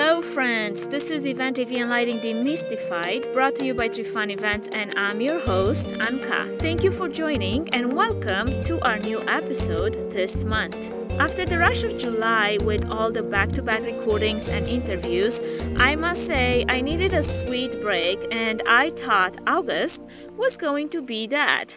Hello, 0.00 0.22
friends. 0.22 0.86
This 0.86 1.10
is 1.10 1.26
Event 1.26 1.58
and 1.58 1.90
Lighting 1.90 2.20
Demystified, 2.20 3.32
brought 3.32 3.56
to 3.56 3.64
you 3.64 3.74
by 3.74 3.88
Treefan 3.88 4.30
Events, 4.30 4.68
and 4.72 4.96
I'm 4.96 5.20
your 5.20 5.40
host, 5.40 5.88
Anka. 5.88 6.56
Thank 6.60 6.84
you 6.84 6.92
for 6.92 7.08
joining 7.08 7.68
and 7.70 7.96
welcome 7.96 8.62
to 8.62 8.80
our 8.86 9.00
new 9.00 9.20
episode 9.22 9.94
this 10.12 10.44
month. 10.44 10.92
After 11.18 11.44
the 11.44 11.58
rush 11.58 11.82
of 11.82 11.98
July 11.98 12.58
with 12.60 12.88
all 12.92 13.10
the 13.10 13.24
back 13.24 13.48
to 13.54 13.62
back 13.62 13.82
recordings 13.82 14.48
and 14.48 14.68
interviews, 14.68 15.42
I 15.78 15.96
must 15.96 16.28
say 16.28 16.64
I 16.68 16.80
needed 16.80 17.12
a 17.12 17.22
sweet 17.22 17.80
break 17.80 18.24
and 18.30 18.62
I 18.68 18.90
thought 18.90 19.36
August 19.48 20.08
was 20.36 20.56
going 20.56 20.90
to 20.90 21.02
be 21.02 21.26
that. 21.26 21.76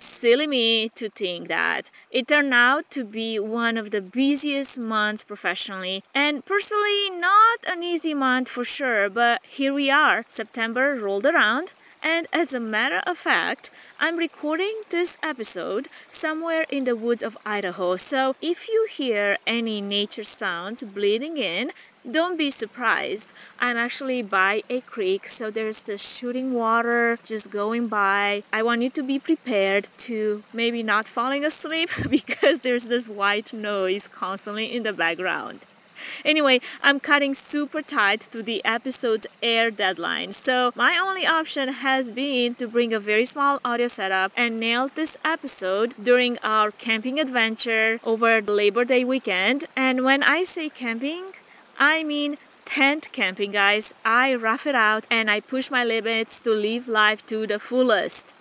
Silly 0.00 0.46
me 0.46 0.88
to 0.94 1.10
think 1.10 1.48
that. 1.48 1.90
It 2.10 2.28
turned 2.28 2.54
out 2.54 2.90
to 2.92 3.04
be 3.04 3.38
one 3.38 3.76
of 3.76 3.90
the 3.90 4.00
busiest 4.00 4.80
months 4.80 5.24
professionally, 5.24 6.02
and 6.14 6.42
personally, 6.42 7.10
not 7.10 7.58
an 7.68 7.82
easy 7.82 8.14
month 8.14 8.48
for 8.48 8.64
sure, 8.64 9.10
but 9.10 9.44
here 9.44 9.74
we 9.74 9.90
are. 9.90 10.24
September 10.26 10.98
rolled 10.98 11.26
around, 11.26 11.74
and 12.02 12.26
as 12.32 12.54
a 12.54 12.60
matter 12.60 13.02
of 13.06 13.18
fact, 13.18 13.68
I'm 14.00 14.16
recording 14.16 14.84
this 14.88 15.18
episode 15.22 15.88
somewhere 16.08 16.64
in 16.70 16.84
the 16.84 16.96
woods 16.96 17.22
of 17.22 17.36
Idaho. 17.44 17.96
So 17.96 18.36
if 18.40 18.70
you 18.70 18.86
hear 18.90 19.36
any 19.46 19.82
nature 19.82 20.22
sounds 20.22 20.82
bleeding 20.82 21.36
in, 21.36 21.72
don't 22.12 22.36
be 22.36 22.50
surprised. 22.50 23.36
I'm 23.58 23.76
actually 23.76 24.22
by 24.22 24.62
a 24.68 24.80
creek, 24.80 25.26
so 25.26 25.50
there's 25.50 25.82
the 25.82 25.96
shooting 25.96 26.54
water 26.54 27.18
just 27.22 27.50
going 27.50 27.88
by. 27.88 28.42
I 28.52 28.62
want 28.62 28.82
you 28.82 28.90
to 28.90 29.02
be 29.02 29.18
prepared 29.18 29.88
to 30.08 30.42
maybe 30.52 30.82
not 30.82 31.06
falling 31.08 31.44
asleep 31.44 31.88
because 32.10 32.60
there's 32.62 32.86
this 32.86 33.08
white 33.08 33.52
noise 33.52 34.08
constantly 34.08 34.66
in 34.66 34.82
the 34.82 34.92
background. 34.92 35.66
Anyway, 36.24 36.60
I'm 36.82 36.98
cutting 36.98 37.34
super 37.34 37.82
tight 37.82 38.20
to 38.32 38.42
the 38.42 38.62
episode's 38.64 39.26
air 39.42 39.70
deadline, 39.70 40.32
so 40.32 40.72
my 40.74 40.98
only 41.02 41.26
option 41.26 41.68
has 41.68 42.10
been 42.10 42.54
to 42.54 42.66
bring 42.66 42.94
a 42.94 43.00
very 43.00 43.24
small 43.24 43.58
audio 43.64 43.86
setup 43.86 44.32
and 44.36 44.58
nail 44.58 44.88
this 44.88 45.18
episode 45.24 45.94
during 46.02 46.38
our 46.42 46.70
camping 46.70 47.20
adventure 47.20 48.00
over 48.02 48.40
Labor 48.40 48.84
Day 48.84 49.04
weekend. 49.04 49.66
And 49.76 50.04
when 50.04 50.22
I 50.22 50.42
say 50.42 50.70
camping, 50.70 51.32
I 51.82 52.04
mean 52.04 52.36
tent 52.66 53.08
camping, 53.10 53.52
guys. 53.52 53.94
I 54.04 54.34
rough 54.34 54.66
it 54.66 54.74
out 54.74 55.06
and 55.10 55.30
I 55.30 55.40
push 55.40 55.70
my 55.70 55.82
limits 55.82 56.38
to 56.40 56.50
live 56.50 56.88
life 56.88 57.24
to 57.26 57.46
the 57.46 57.58
fullest. 57.58 58.34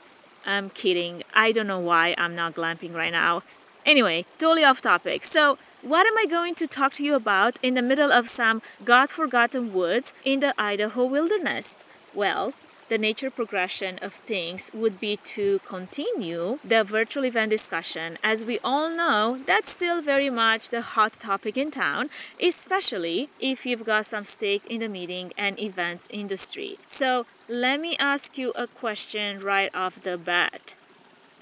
I'm 0.45 0.69
kidding. 0.69 1.23
I 1.33 1.53
don't 1.53 1.67
know 1.67 1.79
why 1.79 2.15
I'm 2.17 2.35
not 2.35 2.53
glamping 2.53 2.93
right 2.93 3.13
now. 3.13 3.43
Anyway, 3.85 4.25
totally 4.37 4.65
off 4.65 4.81
topic. 4.81 5.23
So, 5.23 5.57
what 5.81 6.05
am 6.05 6.17
I 6.17 6.25
going 6.25 6.53
to 6.55 6.67
talk 6.67 6.91
to 6.93 7.05
you 7.05 7.15
about 7.15 7.53
in 7.63 7.75
the 7.75 7.81
middle 7.81 8.11
of 8.11 8.27
some 8.27 8.61
God 8.83 9.09
forgotten 9.09 9.71
woods 9.71 10.13
in 10.25 10.41
the 10.41 10.53
Idaho 10.57 11.05
wilderness? 11.05 11.85
Well, 12.13 12.53
the 12.89 12.97
nature 12.97 13.29
progression 13.29 13.99
of 14.01 14.13
things 14.13 14.71
would 14.73 14.99
be 14.99 15.15
to 15.15 15.59
continue 15.59 16.59
the 16.63 16.83
virtual 16.83 17.25
event 17.25 17.51
discussion. 17.51 18.17
As 18.23 18.45
we 18.45 18.59
all 18.63 18.89
know, 18.95 19.39
that's 19.45 19.69
still 19.69 20.01
very 20.01 20.29
much 20.29 20.69
the 20.69 20.81
hot 20.81 21.13
topic 21.13 21.57
in 21.57 21.71
town, 21.71 22.09
especially 22.43 23.29
if 23.39 23.65
you've 23.65 23.85
got 23.85 24.05
some 24.05 24.23
stake 24.23 24.65
in 24.69 24.79
the 24.79 24.89
meeting 24.89 25.31
and 25.37 25.59
events 25.59 26.07
industry. 26.11 26.77
So, 26.85 27.25
let 27.47 27.79
me 27.79 27.95
ask 27.99 28.37
you 28.37 28.51
a 28.55 28.67
question 28.67 29.39
right 29.39 29.73
off 29.75 30.01
the 30.01 30.17
bat. 30.17 30.75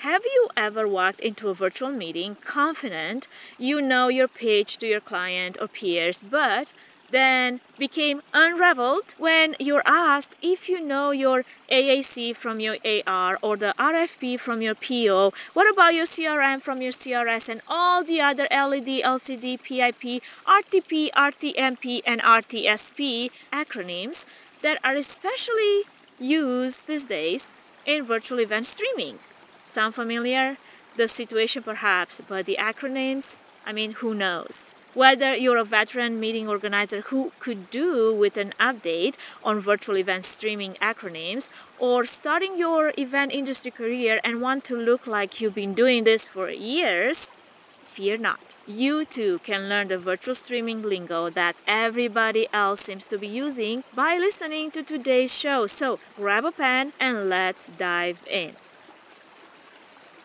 Have 0.02 0.22
you 0.26 0.50
ever 0.56 0.88
walked 0.88 1.22
into 1.22 1.50
a 1.50 1.56
virtual 1.56 1.90
meeting 1.90 2.38
confident 2.40 3.28
you 3.58 3.82
know 3.82 4.10
your 4.10 4.28
pitch 4.28 4.78
to 4.78 4.88
your 4.88 5.00
client 5.00 5.58
or 5.60 5.68
peers, 5.68 6.24
but 6.24 6.72
then 7.10 7.62
became 7.78 8.22
unraveled 8.34 9.16
when 9.18 9.56
you're 9.60 9.84
asked 9.86 10.36
if 10.42 10.68
you 10.70 10.84
know 10.86 11.12
your 11.12 11.44
AAC 11.72 12.36
from 12.36 12.60
your 12.60 12.78
AR 12.84 13.38
or 13.42 13.58
the 13.58 13.74
RFP 13.78 14.40
from 14.40 14.62
your 14.62 14.76
PO. 14.76 15.32
What 15.54 15.72
about 15.72 15.94
your 15.94 16.06
CRM 16.06 16.62
from 16.62 16.82
your 16.82 16.92
CRS 16.92 17.50
and 17.50 17.62
all 17.68 18.04
the 18.04 18.20
other 18.20 18.48
LED, 18.52 19.04
LCD, 19.04 19.62
PIP, 19.62 20.22
RTP, 20.46 21.10
RTMP, 21.12 22.02
and 22.06 22.22
RTSP 22.22 23.30
acronyms 23.52 24.26
that 24.62 24.80
are 24.84 24.96
especially 24.96 25.84
used 26.20 26.88
these 26.88 27.06
days 27.06 27.52
in 27.86 28.04
virtual 28.04 28.40
event 28.40 28.66
streaming? 28.66 29.20
Sound 29.62 29.96
familiar? 29.96 30.58
The 30.98 31.08
situation 31.08 31.62
perhaps, 31.64 32.22
but 32.28 32.46
the 32.46 32.58
acronyms? 32.60 33.40
I 33.66 33.74
mean, 33.74 33.94
who 34.00 34.16
knows? 34.16 34.74
Whether 34.98 35.36
you're 35.36 35.60
a 35.60 35.64
veteran 35.64 36.20
meeting 36.20 36.48
organizer 36.48 37.02
who 37.02 37.32
could 37.38 37.70
do 37.70 38.16
with 38.16 38.36
an 38.36 38.54
update 38.60 39.38
on 39.44 39.60
virtual 39.60 39.96
event 39.96 40.24
streaming 40.24 40.74
acronyms, 40.82 41.68
or 41.78 42.04
starting 42.04 42.58
your 42.58 42.94
event 42.98 43.32
industry 43.32 43.70
career 43.70 44.20
and 44.24 44.42
want 44.42 44.66
to 44.66 44.76
look 44.76 45.06
like 45.06 45.40
you've 45.40 45.54
been 45.54 45.76
doing 45.76 46.04
this 46.04 46.28
for 46.28 46.50
years, 46.50 47.30
fear 47.78 48.18
not. 48.18 48.56
You 48.66 49.06
too 49.06 49.38
can 49.44 49.70
learn 49.70 49.90
the 49.90 50.00
virtual 50.00 50.34
streaming 50.34 50.82
lingo 50.82 51.30
that 51.30 51.62
everybody 51.68 52.48
else 52.52 52.80
seems 52.82 53.06
to 53.14 53.20
be 53.20 53.28
using 53.28 53.84
by 53.94 54.18
listening 54.18 54.72
to 54.72 54.82
today's 54.82 55.40
show. 55.40 55.68
So 55.68 56.00
grab 56.16 56.44
a 56.44 56.52
pen 56.52 56.94
and 57.00 57.30
let's 57.30 57.68
dive 57.68 58.24
in. 58.28 58.54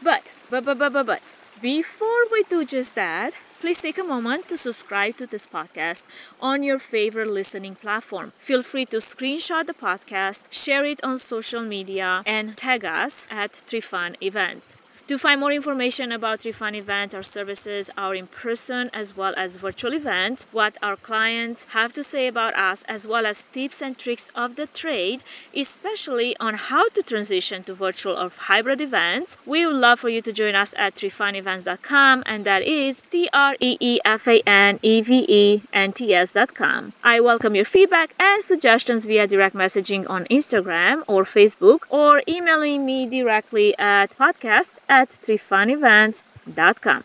But, 0.03 0.32
but, 0.50 0.65
but, 0.65 0.78
but, 0.78 0.94
but, 0.94 1.05
but, 1.05 1.34
before 1.61 2.25
we 2.32 2.43
do 2.49 2.65
just 2.65 2.94
that, 2.94 3.38
please 3.62 3.81
take 3.81 3.97
a 3.97 4.03
moment 4.03 4.49
to 4.49 4.56
subscribe 4.56 5.15
to 5.15 5.25
this 5.25 5.47
podcast 5.47 6.34
on 6.43 6.65
your 6.65 6.78
favorite 6.78 7.28
listening 7.28 7.77
platform. 7.77 8.33
Feel 8.37 8.61
free 8.61 8.84
to 8.87 8.97
screenshot 8.97 9.67
the 9.67 9.73
podcast, 9.73 10.53
share 10.53 10.84
it 10.84 10.99
on 11.05 11.17
social 11.17 11.62
media, 11.62 12.25
and 12.27 12.56
tag 12.56 12.84
us 12.84 13.28
at 13.31 13.53
Treefan 13.53 14.17
Events. 14.21 14.77
To 15.12 15.19
find 15.19 15.41
more 15.41 15.53
information 15.53 16.11
about 16.11 16.39
Treefan 16.39 16.75
events, 16.75 17.15
our 17.15 17.23
services, 17.23 17.91
our 17.99 18.15
in 18.15 18.28
person 18.28 18.89
as 18.95 19.15
well 19.15 19.34
as 19.37 19.56
virtual 19.56 19.93
events, 19.93 20.47
what 20.53 20.78
our 20.83 20.97
clients 20.97 21.75
have 21.75 21.93
to 21.93 22.03
say 22.03 22.28
about 22.28 22.55
us, 22.55 22.83
as 22.84 23.06
well 23.06 23.27
as 23.27 23.45
tips 23.45 23.83
and 23.83 23.99
tricks 23.99 24.31
of 24.34 24.56
the 24.56 24.67
trade, 24.69 25.23
especially 25.55 26.34
on 26.41 26.55
how 26.55 26.89
to 26.89 27.03
transition 27.03 27.62
to 27.65 27.75
virtual 27.75 28.15
or 28.15 28.31
hybrid 28.33 28.81
events, 28.81 29.37
we 29.45 29.67
would 29.67 29.77
love 29.77 29.99
for 29.99 30.09
you 30.09 30.23
to 30.23 30.33
join 30.33 30.55
us 30.55 30.75
at 30.78 30.95
treefanevents.com, 30.95 32.23
and 32.25 32.47
that 32.47 32.62
is 32.62 33.03
T 33.11 33.29
R 33.34 33.55
E 33.61 33.77
E 33.81 33.99
F 34.06 34.27
A 34.27 34.41
N 34.47 34.81
E 34.81 35.03
V 35.03 35.27
E 35.29 35.62
N 35.75 35.93
T 35.93 36.15
S.com. 36.15 36.94
I 37.05 37.21
welcome 37.21 37.55
your 37.55 37.67
feedback 37.67 38.15
and 38.19 38.43
suggestions 38.43 39.05
via 39.05 39.27
direct 39.27 39.55
messaging 39.55 40.09
on 40.09 40.25
Instagram 40.31 41.03
or 41.06 41.25
Facebook, 41.25 41.81
or 41.91 42.23
emailing 42.27 42.87
me 42.87 43.06
directly 43.06 43.77
at 43.79 44.17
podcast 44.17 44.73
at 44.89 45.02
treefanevents.com. 45.11 47.05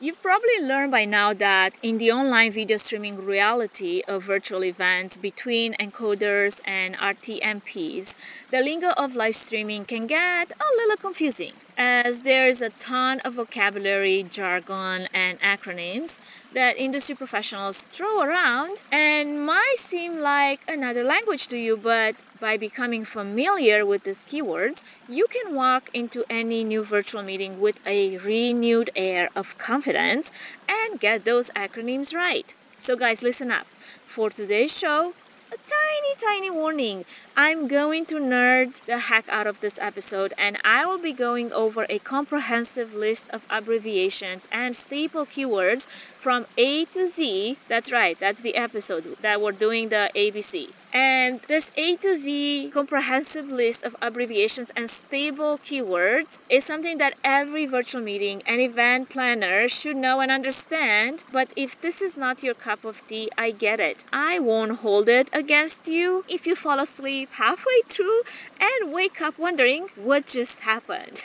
You've 0.00 0.20
probably 0.20 0.60
learned 0.60 0.92
by 0.92 1.06
now 1.06 1.32
that 1.32 1.78
in 1.82 1.98
the 1.98 2.10
online 2.10 2.52
video 2.52 2.76
streaming 2.76 3.24
reality 3.24 4.02
of 4.06 4.24
virtual 4.24 4.62
events 4.64 5.16
between 5.16 5.72
encoders 5.74 6.60
and 6.66 6.94
RTMPs, 6.96 8.50
the 8.50 8.60
lingo 8.60 8.90
of 8.98 9.16
live 9.16 9.34
streaming 9.34 9.86
can 9.86 10.06
get 10.06 10.52
a 10.52 10.68
little 10.76 10.96
confusing 10.98 11.54
as 11.76 12.20
there's 12.20 12.62
a 12.62 12.70
ton 12.70 13.20
of 13.24 13.34
vocabulary, 13.34 14.24
jargon, 14.28 15.08
and 15.12 15.40
acronyms 15.40 16.18
that 16.52 16.76
industry 16.76 17.16
professionals 17.16 17.84
throw 17.84 18.22
around 18.22 18.82
and 18.92 19.44
might 19.44 19.76
seem 19.76 20.18
like 20.18 20.60
another 20.68 21.04
language 21.04 21.46
to 21.48 21.56
you, 21.56 21.76
but 21.76 22.22
by 22.40 22.56
becoming 22.56 23.04
familiar 23.04 23.84
with 23.84 24.04
these 24.04 24.24
keywords, 24.24 24.84
you 25.08 25.26
can 25.28 25.54
walk 25.54 25.90
into 25.92 26.24
any 26.30 26.64
new 26.64 26.84
virtual 26.84 27.22
meeting 27.22 27.60
with 27.60 27.80
a 27.86 28.18
renewed 28.18 28.90
air 28.94 29.28
of 29.34 29.58
confidence 29.58 30.56
and 30.68 31.00
get 31.00 31.24
those 31.24 31.50
acronyms 31.52 32.14
right. 32.14 32.54
So, 32.76 32.96
guys, 32.96 33.22
listen 33.22 33.50
up. 33.50 33.66
For 34.06 34.30
today's 34.30 34.78
show, 34.78 35.14
a 35.54 35.56
tiny, 35.56 36.14
tiny 36.18 36.50
warning. 36.50 37.04
I'm 37.36 37.68
going 37.68 38.06
to 38.06 38.16
nerd 38.16 38.84
the 38.86 38.98
heck 38.98 39.28
out 39.28 39.46
of 39.46 39.60
this 39.60 39.78
episode, 39.80 40.34
and 40.36 40.58
I 40.64 40.84
will 40.84 40.98
be 40.98 41.12
going 41.12 41.52
over 41.52 41.86
a 41.88 42.00
comprehensive 42.00 42.92
list 42.92 43.28
of 43.30 43.46
abbreviations 43.48 44.48
and 44.50 44.74
staple 44.74 45.24
keywords 45.24 45.86
from 45.86 46.46
A 46.58 46.86
to 46.86 47.06
Z. 47.06 47.56
That's 47.68 47.92
right, 47.92 48.18
that's 48.18 48.40
the 48.40 48.56
episode 48.56 49.16
that 49.22 49.40
we're 49.40 49.52
doing 49.52 49.90
the 49.90 50.10
ABC. 50.16 50.72
And 50.94 51.40
this 51.48 51.72
A 51.76 51.96
to 51.96 52.14
Z 52.14 52.70
comprehensive 52.72 53.50
list 53.50 53.84
of 53.84 53.96
abbreviations 54.00 54.72
and 54.76 54.88
stable 54.88 55.58
keywords 55.58 56.38
is 56.48 56.64
something 56.64 56.98
that 56.98 57.14
every 57.24 57.66
virtual 57.66 58.00
meeting 58.00 58.42
and 58.46 58.60
event 58.60 59.10
planner 59.10 59.66
should 59.66 59.96
know 59.96 60.20
and 60.20 60.30
understand. 60.30 61.24
But 61.32 61.52
if 61.56 61.80
this 61.80 62.00
is 62.00 62.16
not 62.16 62.44
your 62.44 62.54
cup 62.54 62.84
of 62.84 63.04
tea, 63.08 63.28
I 63.36 63.50
get 63.50 63.80
it. 63.80 64.04
I 64.12 64.38
won't 64.38 64.78
hold 64.78 65.08
it 65.08 65.30
against 65.34 65.88
you 65.88 66.24
if 66.28 66.46
you 66.46 66.54
fall 66.54 66.78
asleep 66.78 67.30
halfway 67.38 67.80
through 67.88 68.22
and 68.60 68.94
wake 68.94 69.20
up 69.20 69.34
wondering 69.36 69.88
what 69.96 70.26
just 70.28 70.62
happened. 70.62 71.20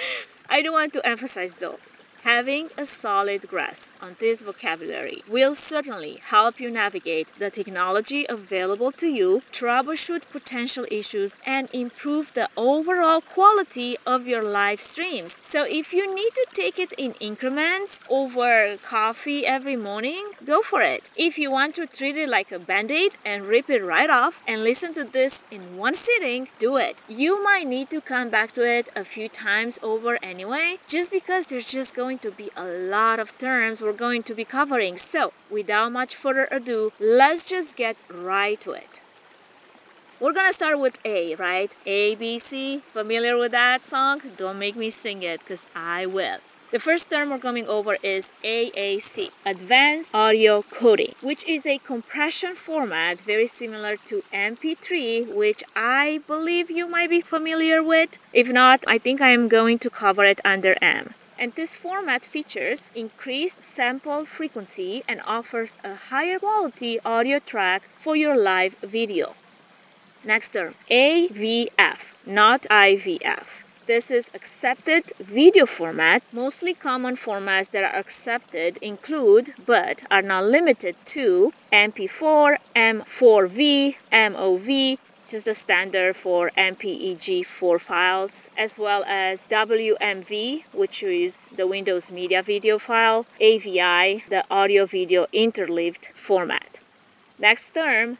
I 0.50 0.60
don't 0.60 0.74
want 0.74 0.92
to 0.92 1.08
emphasize 1.08 1.56
though 1.56 1.78
Having 2.24 2.70
a 2.78 2.86
solid 2.86 3.46
grasp 3.48 3.92
on 4.00 4.16
this 4.18 4.42
vocabulary 4.42 5.22
will 5.28 5.54
certainly 5.54 6.20
help 6.30 6.58
you 6.58 6.70
navigate 6.70 7.34
the 7.38 7.50
technology 7.50 8.24
available 8.30 8.90
to 8.92 9.08
you, 9.08 9.42
troubleshoot 9.52 10.30
potential 10.30 10.86
issues, 10.90 11.38
and 11.44 11.68
improve 11.74 12.32
the 12.32 12.48
overall 12.56 13.20
quality 13.20 13.96
of 14.06 14.26
your 14.26 14.42
live 14.42 14.80
streams. 14.80 15.38
So, 15.42 15.66
if 15.68 15.92
you 15.92 16.14
need 16.14 16.32
to 16.32 16.46
take 16.54 16.78
it 16.78 16.94
in 16.96 17.12
increments 17.20 18.00
over 18.08 18.78
coffee 18.78 19.44
every 19.44 19.76
morning, 19.76 20.30
go 20.46 20.62
for 20.62 20.80
it. 20.80 21.10
If 21.18 21.38
you 21.38 21.50
want 21.50 21.74
to 21.74 21.86
treat 21.86 22.16
it 22.16 22.30
like 22.30 22.50
a 22.50 22.58
band 22.58 22.90
aid 22.90 23.16
and 23.26 23.44
rip 23.44 23.68
it 23.68 23.84
right 23.84 24.08
off 24.08 24.42
and 24.48 24.64
listen 24.64 24.94
to 24.94 25.04
this 25.04 25.44
in 25.50 25.76
one 25.76 25.92
sitting, 25.92 26.48
do 26.58 26.78
it. 26.78 27.02
You 27.06 27.44
might 27.44 27.66
need 27.66 27.90
to 27.90 28.00
come 28.00 28.30
back 28.30 28.52
to 28.52 28.62
it 28.62 28.88
a 28.96 29.04
few 29.04 29.28
times 29.28 29.78
over 29.82 30.18
anyway, 30.22 30.76
just 30.88 31.12
because 31.12 31.48
there's 31.48 31.70
just 31.70 31.94
going 31.94 32.13
to 32.18 32.30
be 32.30 32.50
a 32.56 32.64
lot 32.64 33.18
of 33.18 33.36
terms 33.38 33.82
we're 33.82 33.92
going 33.92 34.22
to 34.24 34.34
be 34.34 34.44
covering. 34.44 34.96
So, 34.96 35.32
without 35.50 35.92
much 35.92 36.14
further 36.14 36.48
ado, 36.50 36.92
let's 37.00 37.50
just 37.50 37.76
get 37.76 37.96
right 38.10 38.60
to 38.60 38.72
it. 38.72 39.00
We're 40.20 40.32
gonna 40.32 40.52
start 40.52 40.78
with 40.80 40.98
A, 41.04 41.34
right? 41.36 41.76
A, 41.86 42.14
B, 42.14 42.38
C. 42.38 42.80
Familiar 42.88 43.36
with 43.36 43.52
that 43.52 43.84
song? 43.84 44.20
Don't 44.36 44.58
make 44.58 44.76
me 44.76 44.88
sing 44.88 45.22
it, 45.22 45.40
because 45.40 45.66
I 45.74 46.06
will. 46.06 46.38
The 46.74 46.80
first 46.80 47.08
term 47.08 47.30
we're 47.30 47.38
coming 47.38 47.68
over 47.68 47.98
is 48.02 48.32
AAC, 48.42 49.30
Advanced 49.46 50.12
Audio 50.12 50.62
Coding, 50.62 51.14
which 51.20 51.46
is 51.46 51.66
a 51.66 51.78
compression 51.78 52.56
format 52.56 53.20
very 53.20 53.46
similar 53.46 53.96
to 54.06 54.24
MP3, 54.32 55.32
which 55.32 55.62
I 55.76 56.20
believe 56.26 56.72
you 56.72 56.88
might 56.88 57.10
be 57.10 57.20
familiar 57.20 57.80
with. 57.80 58.18
If 58.32 58.50
not, 58.50 58.82
I 58.88 58.98
think 58.98 59.20
I 59.20 59.28
am 59.28 59.46
going 59.46 59.78
to 59.78 59.88
cover 59.88 60.24
it 60.24 60.40
under 60.44 60.76
M. 60.82 61.14
And 61.38 61.52
this 61.54 61.76
format 61.76 62.24
features 62.24 62.92
increased 62.94 63.60
sample 63.60 64.24
frequency 64.24 65.02
and 65.08 65.20
offers 65.26 65.78
a 65.82 65.94
higher 65.94 66.38
quality 66.38 67.00
audio 67.04 67.40
track 67.40 67.82
for 67.94 68.14
your 68.14 68.36
live 68.40 68.76
video. 68.76 69.34
Next 70.24 70.50
term, 70.50 70.74
AVF, 70.90 72.14
not 72.24 72.62
IVF. 72.70 73.64
This 73.86 74.10
is 74.10 74.30
accepted 74.32 75.12
video 75.20 75.66
format. 75.66 76.24
Mostly 76.32 76.72
common 76.72 77.16
formats 77.16 77.70
that 77.72 77.84
are 77.84 78.00
accepted 78.00 78.78
include 78.80 79.50
but 79.66 80.04
are 80.10 80.22
not 80.22 80.44
limited 80.44 80.96
to 81.06 81.52
MP4, 81.70 82.56
M4V, 82.74 83.96
MOV, 84.10 84.96
is 85.34 85.44
the 85.44 85.54
standard 85.54 86.14
for 86.14 86.50
MPEG-4 86.56 87.80
files, 87.80 88.50
as 88.56 88.78
well 88.78 89.04
as 89.04 89.46
WMV, 89.48 90.64
which 90.72 91.02
is 91.02 91.48
the 91.56 91.66
Windows 91.66 92.12
Media 92.12 92.42
Video 92.42 92.78
file, 92.78 93.26
AVI, 93.40 94.24
the 94.30 94.44
audio 94.50 94.86
video 94.86 95.26
interleaved 95.32 96.06
format. 96.14 96.80
Next 97.38 97.74
term, 97.74 98.18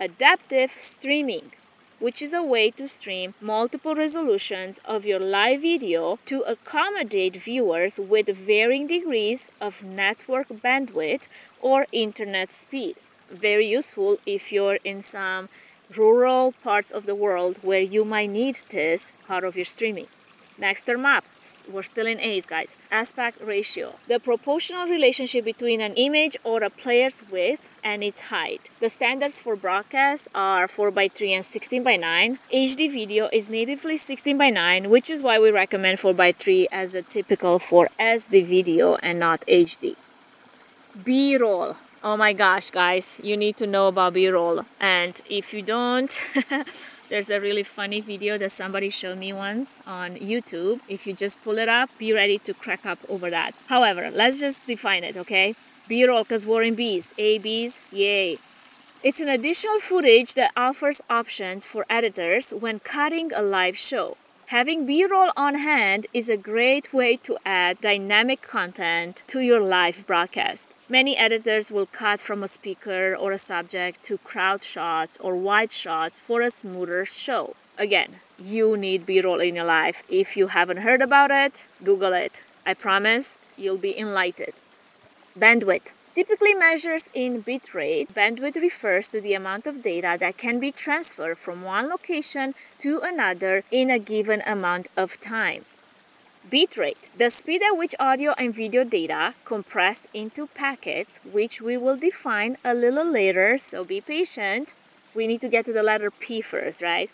adaptive 0.00 0.70
streaming 0.70 1.52
which 2.00 2.20
is 2.20 2.34
a 2.34 2.42
way 2.42 2.70
to 2.70 2.86
stream 2.86 3.32
multiple 3.40 3.94
resolutions 3.94 4.78
of 4.84 5.06
your 5.06 5.20
live 5.20 5.62
video 5.62 6.18
to 6.26 6.40
accommodate 6.40 7.36
viewers 7.36 7.98
with 7.98 8.28
varying 8.28 8.86
degrees 8.86 9.50
of 9.58 9.82
network 9.82 10.48
bandwidth 10.48 11.28
or 11.62 11.86
internet 11.92 12.50
speed. 12.50 12.96
Very 13.30 13.66
useful 13.66 14.18
if 14.26 14.52
you're 14.52 14.78
in 14.84 15.00
some 15.00 15.48
rural 15.96 16.52
parts 16.62 16.90
of 16.90 17.06
the 17.06 17.14
world 17.14 17.58
where 17.62 17.80
you 17.80 18.04
might 18.04 18.30
need 18.30 18.56
this 18.70 19.12
part 19.26 19.44
of 19.44 19.56
your 19.56 19.64
streaming. 19.64 20.06
Next 20.56 20.84
term 20.84 21.04
up, 21.04 21.24
we're 21.68 21.82
still 21.82 22.06
in 22.06 22.20
A's, 22.20 22.46
guys. 22.46 22.76
Aspect 22.88 23.40
ratio, 23.42 23.94
the 24.06 24.20
proportional 24.20 24.86
relationship 24.86 25.44
between 25.44 25.80
an 25.80 25.94
image 25.94 26.36
or 26.44 26.62
a 26.62 26.70
player's 26.70 27.24
width 27.28 27.72
and 27.82 28.04
its 28.04 28.30
height. 28.30 28.70
The 28.78 28.88
standards 28.88 29.40
for 29.40 29.56
broadcast 29.56 30.28
are 30.32 30.68
4 30.68 30.92
by 30.92 31.08
3 31.08 31.32
and 31.34 31.44
16 31.44 31.82
by 31.82 31.96
9. 31.96 32.38
HD 32.52 32.92
video 32.92 33.28
is 33.32 33.50
natively 33.50 33.96
16 33.96 34.38
by 34.38 34.50
9, 34.50 34.90
which 34.90 35.10
is 35.10 35.24
why 35.24 35.40
we 35.40 35.50
recommend 35.50 35.98
4 35.98 36.14
by 36.14 36.30
3 36.30 36.68
as 36.70 36.94
a 36.94 37.02
typical 37.02 37.58
for 37.58 37.88
SD 37.98 38.46
video 38.46 38.94
and 39.02 39.18
not 39.18 39.40
HD. 39.48 39.96
B-roll 41.04 41.74
Oh 42.06 42.18
my 42.18 42.34
gosh, 42.34 42.70
guys, 42.70 43.18
you 43.24 43.34
need 43.34 43.56
to 43.56 43.66
know 43.66 43.88
about 43.88 44.12
B 44.12 44.28
roll. 44.28 44.66
And 44.78 45.18
if 45.30 45.54
you 45.54 45.62
don't, 45.62 46.10
there's 47.08 47.30
a 47.30 47.40
really 47.40 47.62
funny 47.62 48.02
video 48.02 48.36
that 48.36 48.50
somebody 48.50 48.90
showed 48.90 49.16
me 49.16 49.32
once 49.32 49.80
on 49.86 50.16
YouTube. 50.16 50.80
If 50.86 51.06
you 51.06 51.14
just 51.14 51.42
pull 51.42 51.56
it 51.56 51.70
up, 51.70 51.88
be 51.96 52.12
ready 52.12 52.36
to 52.40 52.52
crack 52.52 52.84
up 52.84 52.98
over 53.08 53.30
that. 53.30 53.54
However, 53.70 54.10
let's 54.12 54.38
just 54.38 54.66
define 54.66 55.02
it, 55.02 55.16
okay? 55.16 55.54
B 55.88 56.06
roll, 56.06 56.24
because 56.24 56.46
we're 56.46 56.64
in 56.64 56.74
B's. 56.74 57.14
A, 57.16 57.38
B's, 57.38 57.80
yay. 57.90 58.36
It's 59.02 59.20
an 59.20 59.30
additional 59.30 59.78
footage 59.78 60.34
that 60.34 60.50
offers 60.58 61.00
options 61.08 61.64
for 61.64 61.86
editors 61.88 62.52
when 62.52 62.80
cutting 62.80 63.30
a 63.34 63.40
live 63.40 63.78
show. 63.78 64.18
Having 64.54 64.86
B-roll 64.86 65.32
on 65.36 65.56
hand 65.56 66.06
is 66.14 66.28
a 66.28 66.36
great 66.36 66.94
way 66.94 67.16
to 67.24 67.36
add 67.44 67.80
dynamic 67.80 68.40
content 68.40 69.24
to 69.26 69.40
your 69.40 69.60
live 69.60 70.06
broadcast. 70.06 70.68
Many 70.88 71.16
editors 71.16 71.72
will 71.72 71.86
cut 71.86 72.20
from 72.20 72.40
a 72.40 72.46
speaker 72.46 73.16
or 73.16 73.32
a 73.32 73.36
subject 73.52 74.04
to 74.04 74.16
crowd 74.18 74.62
shots 74.62 75.18
or 75.20 75.34
wide 75.34 75.72
shots 75.72 76.20
for 76.20 76.40
a 76.40 76.50
smoother 76.50 77.04
show. 77.04 77.56
Again, 77.76 78.20
you 78.38 78.76
need 78.76 79.06
B-roll 79.06 79.40
in 79.40 79.56
your 79.56 79.64
life. 79.64 80.04
If 80.08 80.36
you 80.36 80.46
haven't 80.46 80.82
heard 80.86 81.02
about 81.02 81.32
it, 81.32 81.66
Google 81.82 82.12
it. 82.12 82.44
I 82.64 82.74
promise 82.74 83.40
you'll 83.56 83.76
be 83.88 83.98
enlightened. 83.98 84.54
Bandwidth 85.36 85.90
typically 86.14 86.54
measures 86.54 87.10
in 87.12 87.42
bitrate. 87.42 88.12
Bandwidth 88.12 88.56
refers 88.56 89.08
to 89.08 89.20
the 89.20 89.34
amount 89.34 89.66
of 89.66 89.82
data 89.82 90.16
that 90.20 90.38
can 90.38 90.60
be 90.60 90.70
transferred 90.70 91.38
from 91.38 91.62
one 91.62 91.88
location 91.88 92.54
to 92.78 93.00
another 93.02 93.64
in 93.70 93.90
a 93.90 93.98
given 93.98 94.42
amount 94.46 94.88
of 94.96 95.20
time. 95.20 95.64
Bitrate, 96.50 97.10
the 97.18 97.30
speed 97.30 97.62
at 97.62 97.76
which 97.76 97.94
audio 97.98 98.34
and 98.38 98.54
video 98.54 98.84
data 98.84 99.34
compressed 99.44 100.06
into 100.14 100.46
packets, 100.46 101.18
which 101.24 101.60
we 101.60 101.76
will 101.76 101.96
define 101.96 102.56
a 102.64 102.74
little 102.74 103.10
later, 103.10 103.58
so 103.58 103.84
be 103.84 104.00
patient. 104.00 104.74
We 105.14 105.26
need 105.26 105.40
to 105.40 105.48
get 105.48 105.64
to 105.64 105.72
the 105.72 105.82
letter 105.82 106.10
P 106.10 106.42
first, 106.42 106.82
right? 106.82 107.10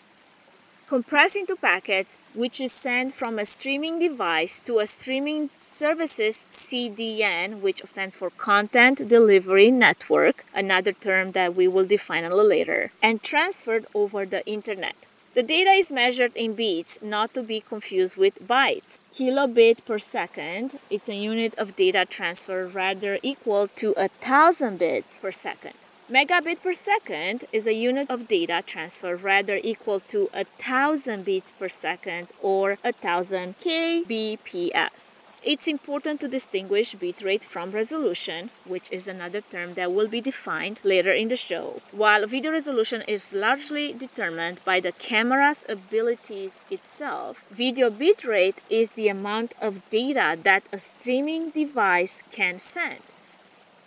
Compressed 0.91 1.37
into 1.37 1.55
packets, 1.55 2.21
which 2.33 2.59
is 2.59 2.73
sent 2.73 3.13
from 3.13 3.39
a 3.39 3.45
streaming 3.45 3.97
device 3.97 4.59
to 4.59 4.77
a 4.79 4.85
streaming 4.85 5.49
services 5.55 6.45
CDN, 6.49 7.61
which 7.61 7.81
stands 7.85 8.17
for 8.17 8.29
Content 8.31 9.07
Delivery 9.07 9.71
Network, 9.71 10.43
another 10.53 10.91
term 10.91 11.31
that 11.31 11.55
we 11.55 11.65
will 11.65 11.87
define 11.87 12.25
a 12.25 12.29
little 12.29 12.49
later, 12.49 12.91
and 13.01 13.23
transferred 13.23 13.85
over 13.95 14.25
the 14.25 14.45
internet. 14.45 14.97
The 15.33 15.43
data 15.43 15.69
is 15.69 15.93
measured 15.93 16.35
in 16.35 16.55
bits, 16.55 16.99
not 17.01 17.33
to 17.35 17.41
be 17.41 17.61
confused 17.61 18.17
with 18.17 18.45
bytes. 18.45 18.99
Kilobit 19.13 19.85
per 19.85 19.97
second, 19.97 20.75
it's 20.89 21.07
a 21.07 21.15
unit 21.15 21.57
of 21.57 21.77
data 21.77 22.05
transfer 22.05 22.67
rather 22.67 23.17
equal 23.23 23.67
to 23.79 23.93
a 23.95 24.09
thousand 24.09 24.79
bits 24.79 25.21
per 25.21 25.31
second. 25.31 25.75
Megabit 26.11 26.61
per 26.61 26.73
second 26.73 27.45
is 27.53 27.65
a 27.67 27.73
unit 27.73 28.11
of 28.11 28.27
data 28.27 28.61
transfer 28.65 29.15
rather 29.15 29.61
equal 29.63 30.01
to 30.01 30.27
a 30.33 30.43
thousand 30.59 31.23
bits 31.23 31.53
per 31.53 31.69
second 31.69 32.33
or 32.41 32.77
a 32.83 32.91
thousand 32.91 33.57
kbps. 33.59 35.17
It's 35.41 35.69
important 35.69 36.19
to 36.19 36.27
distinguish 36.27 36.95
bitrate 36.95 37.45
from 37.45 37.71
resolution, 37.71 38.49
which 38.65 38.91
is 38.91 39.07
another 39.07 39.39
term 39.39 39.75
that 39.75 39.93
will 39.93 40.09
be 40.09 40.19
defined 40.19 40.81
later 40.83 41.13
in 41.13 41.29
the 41.29 41.37
show. 41.37 41.81
While 41.93 42.27
video 42.27 42.51
resolution 42.51 43.03
is 43.07 43.33
largely 43.33 43.93
determined 43.93 44.59
by 44.65 44.81
the 44.81 44.91
camera's 44.91 45.65
abilities 45.69 46.65
itself, 46.69 47.47
video 47.49 47.89
bitrate 47.89 48.59
is 48.69 48.91
the 48.91 49.07
amount 49.07 49.53
of 49.61 49.79
data 49.89 50.37
that 50.43 50.63
a 50.73 50.77
streaming 50.77 51.51
device 51.51 52.21
can 52.29 52.59
send. 52.59 52.99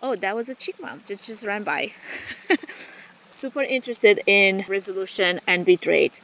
Oh, 0.06 0.14
that 0.16 0.37
was 0.37 0.50
a 0.50 0.54
chick 0.54 0.76
mom. 0.78 1.00
Just 1.06 1.25
just 1.25 1.46
ran 1.46 1.62
by. 1.62 1.92
Super 3.20 3.62
interested 3.62 4.20
in 4.26 4.66
resolution 4.68 5.40
and 5.46 5.64
bitrate. 5.64 6.20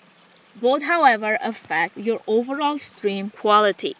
Both, 0.60 0.84
however, 0.84 1.38
affect 1.42 1.96
your 1.96 2.20
overall 2.26 2.76
stream 2.76 3.30
quality. 3.30 3.96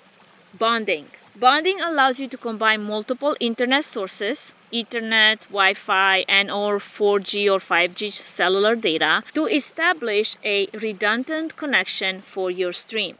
Bonding. 0.53 1.07
Bonding 1.35 1.81
allows 1.81 2.21
you 2.21 2.29
to 2.29 2.37
combine 2.37 2.83
multiple 2.83 3.35
internet 3.41 3.85
sources, 3.85 4.55
Ethernet, 4.71 5.49
Wi-Fi, 5.49 6.27
and 6.29 6.51
or 6.51 6.77
4G 6.77 7.51
or 7.51 7.59
5G 7.59 8.11
cellular 8.13 8.77
data 8.77 9.23
to 9.33 9.47
establish 9.47 10.37
a 10.45 10.67
redundant 10.75 11.57
connection 11.57 12.21
for 12.21 12.51
your 12.51 12.73
stream. 12.73 13.17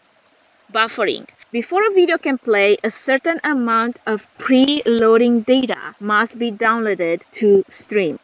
Buffering. 0.71 1.25
Before 1.53 1.85
a 1.85 1.93
video 1.93 2.17
can 2.17 2.39
play, 2.39 2.77
a 2.85 2.91
certain 2.91 3.41
amount 3.43 3.99
of 4.07 4.29
pre-loading 4.39 5.41
data 5.41 5.97
must 5.99 6.39
be 6.39 6.53
downloaded 6.53 7.23
to 7.33 7.65
stream. 7.69 8.21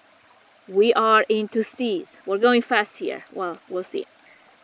We 0.69 0.95
are 0.95 1.25
into 1.29 1.65
C's. 1.65 2.19
We're 2.25 2.39
going 2.39 2.63
fast 2.63 3.01
here. 3.01 3.25
Well, 3.33 3.59
we'll 3.69 3.83
see. 3.83 4.07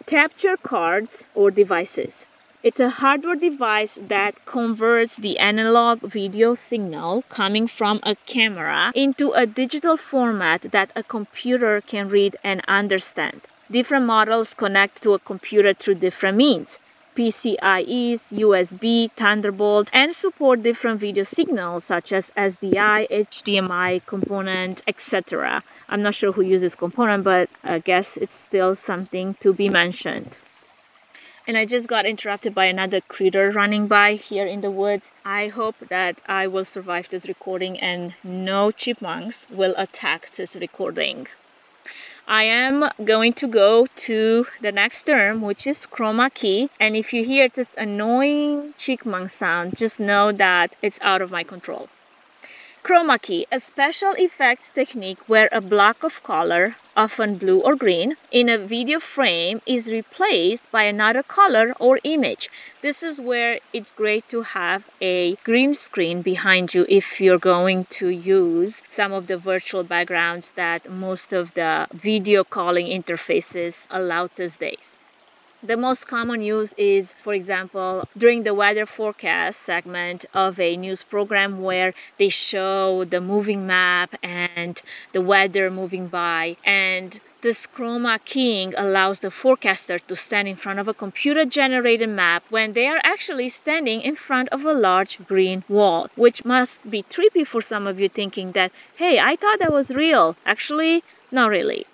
Capture 0.06 0.56
cards 0.56 1.26
or 1.34 1.50
devices. 1.50 2.28
It's 2.62 2.78
a 2.78 2.88
hardware 2.88 3.34
device 3.34 3.98
that 4.00 4.44
converts 4.46 5.16
the 5.16 5.40
analog 5.40 6.02
video 6.02 6.54
signal 6.54 7.22
coming 7.22 7.66
from 7.66 7.98
a 8.04 8.14
camera 8.26 8.92
into 8.94 9.32
a 9.32 9.44
digital 9.44 9.96
format 9.96 10.70
that 10.70 10.92
a 10.94 11.02
computer 11.02 11.80
can 11.80 12.08
read 12.08 12.36
and 12.44 12.62
understand. 12.68 13.40
Different 13.68 14.06
models 14.06 14.54
connect 14.54 15.02
to 15.02 15.14
a 15.14 15.18
computer 15.18 15.72
through 15.72 15.96
different 15.96 16.36
means. 16.36 16.78
PCIe's, 17.14 18.32
USB, 18.32 19.10
Thunderbolt, 19.12 19.88
and 19.92 20.12
support 20.12 20.62
different 20.62 21.00
video 21.00 21.24
signals 21.24 21.84
such 21.84 22.12
as 22.12 22.30
SDI, 22.36 23.08
HDMI 23.10 24.04
component, 24.06 24.82
etc. 24.86 25.62
I'm 25.88 26.02
not 26.02 26.14
sure 26.14 26.32
who 26.32 26.42
uses 26.42 26.74
component, 26.74 27.24
but 27.24 27.50
I 27.62 27.78
guess 27.78 28.16
it's 28.16 28.38
still 28.38 28.74
something 28.74 29.34
to 29.40 29.52
be 29.52 29.68
mentioned 29.68 30.38
and 31.46 31.56
I 31.56 31.64
just 31.66 31.88
got 31.88 32.06
interrupted 32.06 32.54
by 32.54 32.66
another 32.66 33.00
critter 33.00 33.50
running 33.50 33.88
by 33.88 34.12
here 34.12 34.46
in 34.46 34.60
the 34.60 34.70
woods. 34.70 35.12
I 35.24 35.48
hope 35.48 35.76
that 35.88 36.22
I 36.26 36.46
will 36.46 36.64
survive 36.64 37.08
this 37.08 37.28
recording 37.28 37.78
and 37.80 38.14
no 38.22 38.70
chipmunks 38.70 39.48
will 39.50 39.74
attack 39.76 40.30
this 40.30 40.56
recording. 40.60 41.26
I 42.32 42.44
am 42.44 42.88
going 43.04 43.34
to 43.34 43.46
go 43.46 43.84
to 44.08 44.46
the 44.62 44.72
next 44.72 45.02
term, 45.02 45.42
which 45.42 45.66
is 45.66 45.86
chroma 45.86 46.32
key. 46.32 46.70
And 46.80 46.96
if 46.96 47.12
you 47.12 47.24
hear 47.24 47.46
this 47.46 47.74
annoying 47.76 48.72
chipmunk 48.78 49.28
sound, 49.28 49.76
just 49.76 50.00
know 50.00 50.32
that 50.32 50.74
it's 50.80 50.98
out 51.02 51.20
of 51.20 51.30
my 51.30 51.42
control. 51.42 51.90
Chroma 52.84 53.22
key, 53.22 53.46
a 53.52 53.60
special 53.60 54.12
effects 54.18 54.72
technique 54.72 55.20
where 55.28 55.48
a 55.52 55.60
block 55.60 56.02
of 56.02 56.20
color 56.24 56.74
often 56.96 57.36
blue 57.36 57.60
or 57.60 57.76
green, 57.76 58.16
in 58.32 58.48
a 58.48 58.58
video 58.58 58.98
frame 58.98 59.60
is 59.66 59.92
replaced 59.92 60.70
by 60.72 60.82
another 60.82 61.22
color 61.22 61.74
or 61.78 62.00
image. 62.02 62.48
This 62.80 63.02
is 63.04 63.20
where 63.20 63.60
it's 63.72 63.92
great 63.92 64.28
to 64.30 64.42
have 64.42 64.90
a 65.00 65.36
green 65.44 65.74
screen 65.74 66.22
behind 66.22 66.74
you 66.74 66.84
if 66.88 67.20
you're 67.20 67.38
going 67.38 67.84
to 68.00 68.08
use 68.08 68.82
some 68.88 69.12
of 69.12 69.28
the 69.28 69.36
virtual 69.36 69.84
backgrounds 69.84 70.50
that 70.56 70.90
most 70.90 71.32
of 71.32 71.54
the 71.54 71.86
video 71.92 72.42
calling 72.42 72.86
interfaces 72.86 73.86
allow 73.90 74.28
these 74.34 74.56
days. 74.56 74.96
The 75.64 75.76
most 75.76 76.08
common 76.08 76.42
use 76.42 76.74
is, 76.74 77.14
for 77.22 77.34
example, 77.34 78.08
during 78.18 78.42
the 78.42 78.52
weather 78.52 78.84
forecast 78.84 79.60
segment 79.60 80.24
of 80.34 80.58
a 80.58 80.76
news 80.76 81.04
program 81.04 81.62
where 81.62 81.94
they 82.18 82.30
show 82.30 83.04
the 83.04 83.20
moving 83.20 83.64
map 83.64 84.16
and 84.24 84.82
the 85.12 85.20
weather 85.20 85.70
moving 85.70 86.08
by. 86.08 86.56
And 86.64 87.20
this 87.42 87.68
chroma 87.68 88.18
keying 88.24 88.74
allows 88.76 89.20
the 89.20 89.30
forecaster 89.30 90.00
to 90.00 90.16
stand 90.16 90.48
in 90.48 90.56
front 90.56 90.80
of 90.80 90.88
a 90.88 90.94
computer 90.94 91.44
generated 91.44 92.08
map 92.08 92.42
when 92.50 92.72
they 92.72 92.88
are 92.88 93.00
actually 93.04 93.48
standing 93.48 94.00
in 94.00 94.16
front 94.16 94.48
of 94.48 94.64
a 94.64 94.72
large 94.72 95.24
green 95.28 95.62
wall, 95.68 96.08
which 96.16 96.44
must 96.44 96.90
be 96.90 97.04
trippy 97.04 97.46
for 97.46 97.60
some 97.60 97.86
of 97.86 98.00
you 98.00 98.08
thinking 98.08 98.50
that, 98.50 98.72
hey, 98.96 99.20
I 99.20 99.36
thought 99.36 99.60
that 99.60 99.72
was 99.72 99.94
real. 99.94 100.34
Actually, 100.44 101.04
not 101.30 101.50
really. 101.50 101.86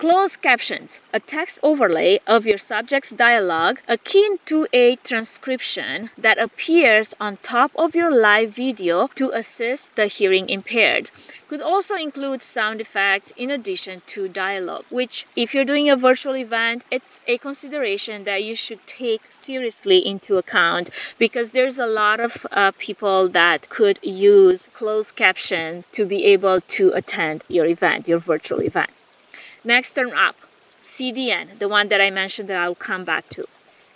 Closed 0.00 0.40
captions, 0.40 0.98
a 1.12 1.20
text 1.20 1.60
overlay 1.62 2.20
of 2.26 2.46
your 2.46 2.56
subject's 2.56 3.10
dialogue 3.10 3.82
akin 3.86 4.38
to 4.46 4.66
a 4.72 4.96
transcription 4.96 6.08
that 6.16 6.40
appears 6.40 7.14
on 7.20 7.36
top 7.42 7.70
of 7.76 7.94
your 7.94 8.10
live 8.10 8.56
video 8.56 9.08
to 9.08 9.30
assist 9.34 9.96
the 9.96 10.06
hearing 10.06 10.48
impaired. 10.48 11.10
Could 11.48 11.60
also 11.60 11.96
include 11.96 12.40
sound 12.40 12.80
effects 12.80 13.34
in 13.36 13.50
addition 13.50 14.00
to 14.06 14.26
dialogue, 14.26 14.86
which, 14.88 15.26
if 15.36 15.54
you're 15.54 15.66
doing 15.66 15.90
a 15.90 15.96
virtual 15.96 16.34
event, 16.34 16.82
it's 16.90 17.20
a 17.28 17.36
consideration 17.36 18.24
that 18.24 18.42
you 18.42 18.54
should 18.54 18.86
take 18.86 19.30
seriously 19.30 19.98
into 19.98 20.38
account 20.38 21.14
because 21.18 21.50
there's 21.50 21.78
a 21.78 21.86
lot 21.86 22.20
of 22.20 22.46
uh, 22.52 22.72
people 22.78 23.28
that 23.28 23.68
could 23.68 23.98
use 24.02 24.70
closed 24.72 25.14
caption 25.14 25.84
to 25.92 26.06
be 26.06 26.24
able 26.24 26.62
to 26.62 26.90
attend 26.94 27.44
your 27.48 27.66
event, 27.66 28.08
your 28.08 28.18
virtual 28.18 28.62
event. 28.62 28.88
Next 29.62 29.92
term 29.92 30.12
up, 30.16 30.36
CDN, 30.80 31.58
the 31.58 31.68
one 31.68 31.88
that 31.88 32.00
I 32.00 32.10
mentioned 32.10 32.48
that 32.48 32.56
I'll 32.56 32.74
come 32.74 33.04
back 33.04 33.28
to. 33.30 33.46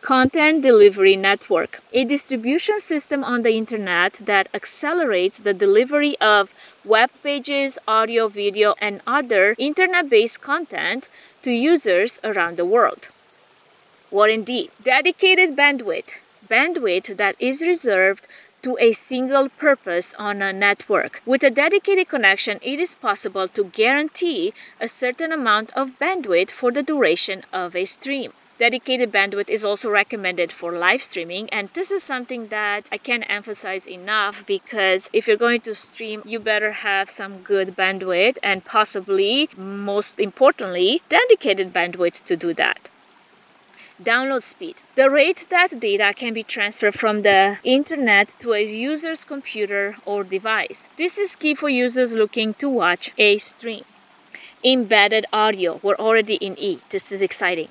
Content 0.03 0.63
Delivery 0.63 1.17
Network, 1.17 1.81
a 1.91 2.05
distribution 2.05 2.79
system 2.79 3.25
on 3.25 3.41
the 3.41 3.57
internet 3.57 4.13
that 4.21 4.49
accelerates 4.53 5.41
the 5.41 5.55
delivery 5.55 6.15
of 6.21 6.55
web 6.85 7.09
pages, 7.23 7.79
audio, 7.89 8.29
video, 8.29 8.75
and 8.83 9.01
other 9.07 9.55
internet 9.57 10.11
based 10.11 10.43
content 10.43 11.09
to 11.41 11.51
users 11.51 12.21
around 12.23 12.59
the 12.59 12.67
world. 12.67 13.09
What 14.11 14.29
indeed? 14.29 14.71
Dedicated 14.83 15.57
bandwidth, 15.57 16.19
bandwidth 16.47 17.17
that 17.17 17.37
is 17.41 17.67
reserved 17.67 18.29
to 18.65 18.79
a 18.81 18.93
single 18.93 19.51
purpose 19.51 20.15
on 20.19 20.41
a 20.41 20.51
network. 20.51 21.21
With 21.27 21.43
a 21.43 21.51
dedicated 21.51 22.09
connection, 22.09 22.59
it 22.63 22.81
is 22.81 22.97
possible 22.97 23.47
to 23.49 23.65
guarantee 23.65 24.55
a 24.81 24.89
certain 24.89 25.33
amount 25.33 25.71
of 25.77 25.99
bandwidth 25.99 26.51
for 26.51 26.73
the 26.73 26.83
duration 26.83 27.45
of 27.53 27.77
a 27.77 27.85
stream. 27.85 28.33
Dedicated 28.57 29.13
bandwidth 29.13 29.51
is 29.51 29.65
also 29.67 29.91
recommended 29.91 30.51
for 30.51 30.73
live 30.73 31.03
streaming, 31.03 31.51
and 31.51 31.69
this 31.75 31.91
is 31.91 32.03
something 32.03 32.47
that 32.49 32.89
I 32.91 32.97
can't 32.97 33.29
emphasize 33.29 33.87
enough 33.87 34.47
because 34.47 35.11
if 35.13 35.29
you're 35.29 35.37
going 35.37 35.61
to 35.63 35.75
stream, 35.75 36.23
you 36.25 36.39
better 36.41 36.73
have 36.73 37.11
some 37.11 37.43
good 37.43 37.77
bandwidth 37.77 38.39
and 38.43 38.65
possibly, 38.65 39.51
most 39.57 40.19
importantly, 40.19 41.03
dedicated 41.11 41.75
bandwidth 41.75 42.25
to 42.25 42.37
do 42.37 42.55
that 42.55 42.89
download 44.03 44.43
speed, 44.43 44.77
the 44.97 45.11
rate 45.11 45.47
that 45.51 45.81
data 45.81 46.13
can 46.15 46.35
be 46.35 46.43
transferred 46.43 46.95
from 46.95 47.23
the 47.23 47.59
internet 47.65 48.35
to 48.41 48.53
a 48.53 48.65
user's 48.65 49.25
computer 49.25 49.97
or 50.05 50.25
device. 50.25 50.89
This 50.97 51.19
is 51.19 51.37
key 51.37 51.55
for 51.55 51.69
users 51.69 52.17
looking 52.17 52.55
to 52.55 52.69
watch 52.69 53.13
a 53.19 53.39
stream. 53.39 53.85
Embedded 54.65 55.27
audio, 55.33 55.79
we're 55.83 55.97
already 55.97 56.37
in 56.37 56.59
E. 56.59 56.81
This 56.91 57.13
is 57.13 57.23
exciting. 57.23 57.69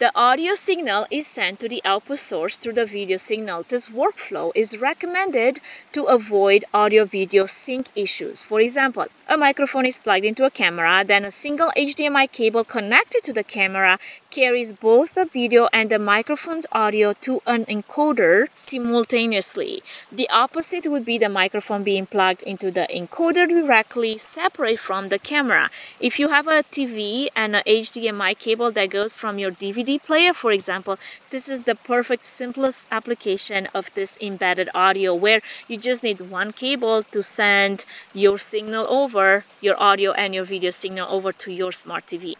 The 0.00 0.10
audio 0.16 0.54
signal 0.54 1.06
is 1.08 1.28
sent 1.28 1.60
to 1.60 1.68
the 1.68 1.80
output 1.84 2.18
source 2.18 2.56
through 2.56 2.72
the 2.72 2.84
video 2.84 3.16
signal. 3.16 3.62
This 3.62 3.88
workflow 3.88 4.50
is 4.52 4.76
recommended 4.76 5.60
to 5.92 6.02
avoid 6.06 6.64
audio 6.74 7.04
video 7.04 7.46
sync 7.46 7.90
issues. 7.94 8.42
For 8.42 8.60
example, 8.60 9.04
a 9.28 9.36
microphone 9.36 9.86
is 9.86 10.00
plugged 10.00 10.24
into 10.24 10.44
a 10.44 10.50
camera, 10.50 11.04
then 11.06 11.24
a 11.24 11.30
single 11.30 11.70
HDMI 11.78 12.30
cable 12.30 12.64
connected 12.64 13.22
to 13.22 13.32
the 13.32 13.44
camera 13.44 13.98
carries 14.30 14.72
both 14.72 15.14
the 15.14 15.26
video 15.26 15.68
and 15.72 15.90
the 15.90 15.98
microphone's 16.00 16.66
audio 16.72 17.12
to 17.20 17.40
an 17.46 17.64
encoder 17.66 18.48
simultaneously. 18.54 19.80
The 20.10 20.28
opposite 20.28 20.86
would 20.88 21.04
be 21.04 21.18
the 21.18 21.28
microphone 21.28 21.84
being 21.84 22.06
plugged 22.06 22.42
into 22.42 22.72
the 22.72 22.88
encoder 22.94 23.48
directly 23.48 24.18
separate 24.18 24.80
from 24.80 25.08
the 25.08 25.20
camera. 25.20 25.70
If 26.00 26.18
you 26.18 26.30
have 26.30 26.48
a 26.48 26.64
TV 26.64 27.28
and 27.36 27.54
an 27.56 27.62
HDMI 27.66 28.36
cable 28.36 28.72
that 28.72 28.90
goes 28.90 29.14
from 29.14 29.38
your 29.38 29.52
DVD 29.52 29.83
player, 29.84 30.32
for 30.32 30.52
example, 30.52 30.96
this 31.30 31.48
is 31.48 31.64
the 31.64 31.74
perfect, 31.74 32.24
simplest 32.24 32.88
application 32.90 33.68
of 33.74 33.92
this 33.94 34.18
embedded 34.20 34.68
audio 34.74 35.14
where 35.14 35.40
you 35.68 35.76
just 35.76 36.02
need 36.02 36.20
one 36.20 36.52
cable 36.52 37.02
to 37.02 37.22
send 37.22 37.84
your 38.12 38.38
signal 38.38 38.86
over, 38.88 39.44
your 39.60 39.80
audio 39.80 40.12
and 40.12 40.34
your 40.34 40.44
video 40.44 40.70
signal 40.70 41.08
over 41.10 41.32
to 41.32 41.52
your 41.52 41.72
smart 41.72 42.06
TV 42.06 42.34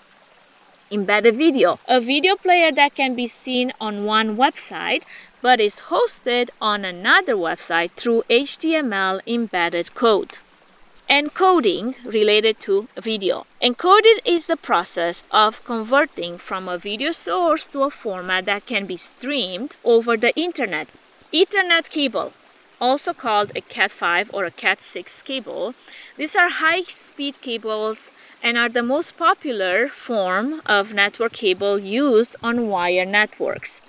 embedded 0.90 1.34
video, 1.34 1.78
a 1.88 2.00
video 2.00 2.36
player 2.36 2.70
that 2.70 2.94
can 2.94 3.14
be 3.14 3.26
seen 3.26 3.72
on 3.80 4.04
one 4.04 4.36
website 4.36 5.04
but 5.42 5.60
is 5.60 5.82
hosted 5.90 6.50
on 6.60 6.84
another 6.84 7.34
website 7.34 7.90
through 7.92 8.22
HTML 8.30 9.20
embedded 9.26 9.94
code. 9.94 10.38
Encoding 11.14 11.94
related 12.12 12.58
to 12.58 12.88
video. 13.00 13.46
Encoded 13.62 14.18
is 14.24 14.48
the 14.48 14.56
process 14.56 15.22
of 15.30 15.62
converting 15.62 16.38
from 16.38 16.68
a 16.68 16.76
video 16.76 17.12
source 17.12 17.68
to 17.68 17.82
a 17.82 17.90
format 17.90 18.46
that 18.46 18.66
can 18.66 18.84
be 18.84 18.96
streamed 18.96 19.76
over 19.84 20.16
the 20.16 20.34
internet. 20.34 20.88
Ethernet 21.32 21.88
cable 21.88 22.32
also 22.80 23.12
called 23.12 23.52
a 23.54 23.60
Cat5 23.60 24.34
or 24.34 24.44
a 24.44 24.50
Cat6 24.50 25.24
cable. 25.24 25.76
These 26.16 26.34
are 26.34 26.48
high 26.50 26.82
speed 26.82 27.40
cables 27.40 28.10
and 28.42 28.58
are 28.58 28.68
the 28.68 28.82
most 28.82 29.16
popular 29.16 29.86
form 29.86 30.62
of 30.66 30.94
network 30.94 31.34
cable 31.34 31.78
used 31.78 32.34
on 32.42 32.66
wire 32.66 33.06
networks. 33.06 33.80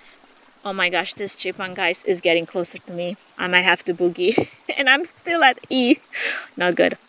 Oh 0.64 0.74
my 0.74 0.90
gosh, 0.90 1.14
this 1.14 1.36
chipmunk 1.36 1.78
guys 1.78 2.04
is 2.04 2.22
getting 2.22 2.46
closer 2.46 2.78
to 2.86 2.94
me. 2.94 3.18
I 3.36 3.48
might 3.48 3.62
have 3.72 3.84
to 3.86 3.96
boogie. 3.96 4.36
and 4.78 4.88
I'm 4.88 5.06
still 5.06 5.44
at 5.44 5.58
E. 5.72 5.96
Not 6.56 6.76
good. 6.76 7.00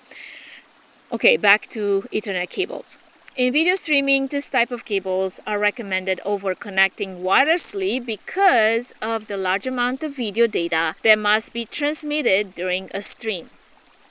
Okay, 1.16 1.38
back 1.38 1.62
to 1.68 2.04
Ethernet 2.12 2.50
cables. 2.50 2.98
In 3.36 3.50
video 3.50 3.74
streaming, 3.74 4.26
this 4.26 4.50
type 4.50 4.70
of 4.70 4.84
cables 4.84 5.40
are 5.46 5.58
recommended 5.58 6.20
over 6.26 6.54
connecting 6.54 7.22
wirelessly 7.22 8.04
because 8.04 8.92
of 9.00 9.26
the 9.26 9.38
large 9.38 9.66
amount 9.66 10.04
of 10.04 10.14
video 10.14 10.46
data 10.46 10.94
that 11.04 11.18
must 11.18 11.54
be 11.54 11.64
transmitted 11.64 12.54
during 12.54 12.90
a 12.92 13.00
stream. 13.00 13.48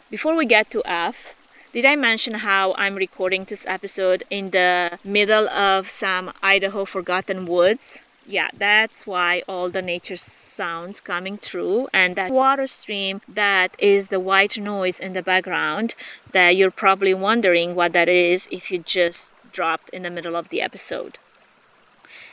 Before 0.09 0.35
we 0.35 0.47
get 0.47 0.71
to 0.71 0.81
F, 0.83 1.35
did 1.73 1.85
I 1.85 1.95
mention 1.95 2.41
how 2.41 2.73
I'm 2.75 2.95
recording 2.95 3.43
this 3.43 3.67
episode 3.67 4.23
in 4.31 4.49
the 4.49 4.97
middle 5.03 5.47
of 5.49 5.87
some 5.87 6.33
Idaho 6.41 6.85
forgotten 6.85 7.45
woods? 7.45 8.03
Yeah, 8.27 8.49
that's 8.57 9.05
why 9.05 9.43
all 9.47 9.69
the 9.69 9.81
nature 9.81 10.15
sounds 10.15 10.99
coming 11.01 11.37
through 11.37 11.87
and 11.93 12.15
that 12.15 12.31
water 12.31 12.67
stream 12.67 13.21
that 13.27 13.75
is 13.77 14.09
the 14.09 14.19
white 14.19 14.57
noise 14.57 14.99
in 14.99 15.13
the 15.13 15.21
background 15.21 15.95
that 16.31 16.55
you're 16.55 16.71
probably 16.71 17.13
wondering 17.13 17.75
what 17.75 17.93
that 17.93 18.09
is 18.09 18.47
if 18.51 18.71
you 18.71 18.79
just 18.79 19.33
dropped 19.51 19.89
in 19.89 20.01
the 20.01 20.09
middle 20.09 20.35
of 20.35 20.49
the 20.49 20.61
episode. 20.61 21.19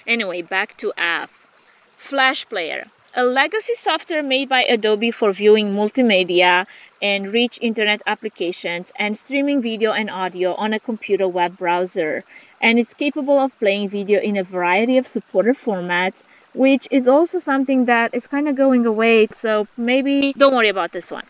Anyway, 0.07 0.43
back 0.43 0.77
to 0.79 0.93
F. 0.97 1.47
Flash 1.95 2.49
Player, 2.49 2.87
a 3.15 3.23
legacy 3.23 3.75
software 3.75 4.23
made 4.23 4.49
by 4.49 4.63
Adobe 4.63 5.11
for 5.11 5.33
viewing 5.33 5.75
multimedia 5.75 6.67
and 7.01 7.33
rich 7.33 7.59
internet 7.61 8.01
applications 8.07 8.91
and 8.97 9.17
streaming 9.17 9.61
video 9.61 9.93
and 9.93 10.09
audio 10.09 10.55
on 10.55 10.73
a 10.73 10.81
computer 10.81 11.29
web 11.29 11.59
browser 11.59 12.25
and 12.63 12.79
it's 12.79 12.95
capable 12.95 13.39
of 13.41 13.59
playing 13.59 13.89
video 13.89 14.21
in 14.21 14.37
a 14.37 14.45
variety 14.45 14.97
of 14.97 15.09
supported 15.09 15.57
formats, 15.57 16.23
which 16.55 16.87
is 16.91 17.09
also 17.09 17.39
something 17.39 17.87
that 17.87 18.15
is 18.15 18.27
kind 18.29 18.49
of 18.49 18.55
going 18.55 18.87
away. 18.87 19.27
So 19.33 19.67
maybe 19.77 20.33
don't 20.39 20.55
worry 20.55 20.69
about 20.69 20.93
this 20.93 21.11
one. 21.11 21.27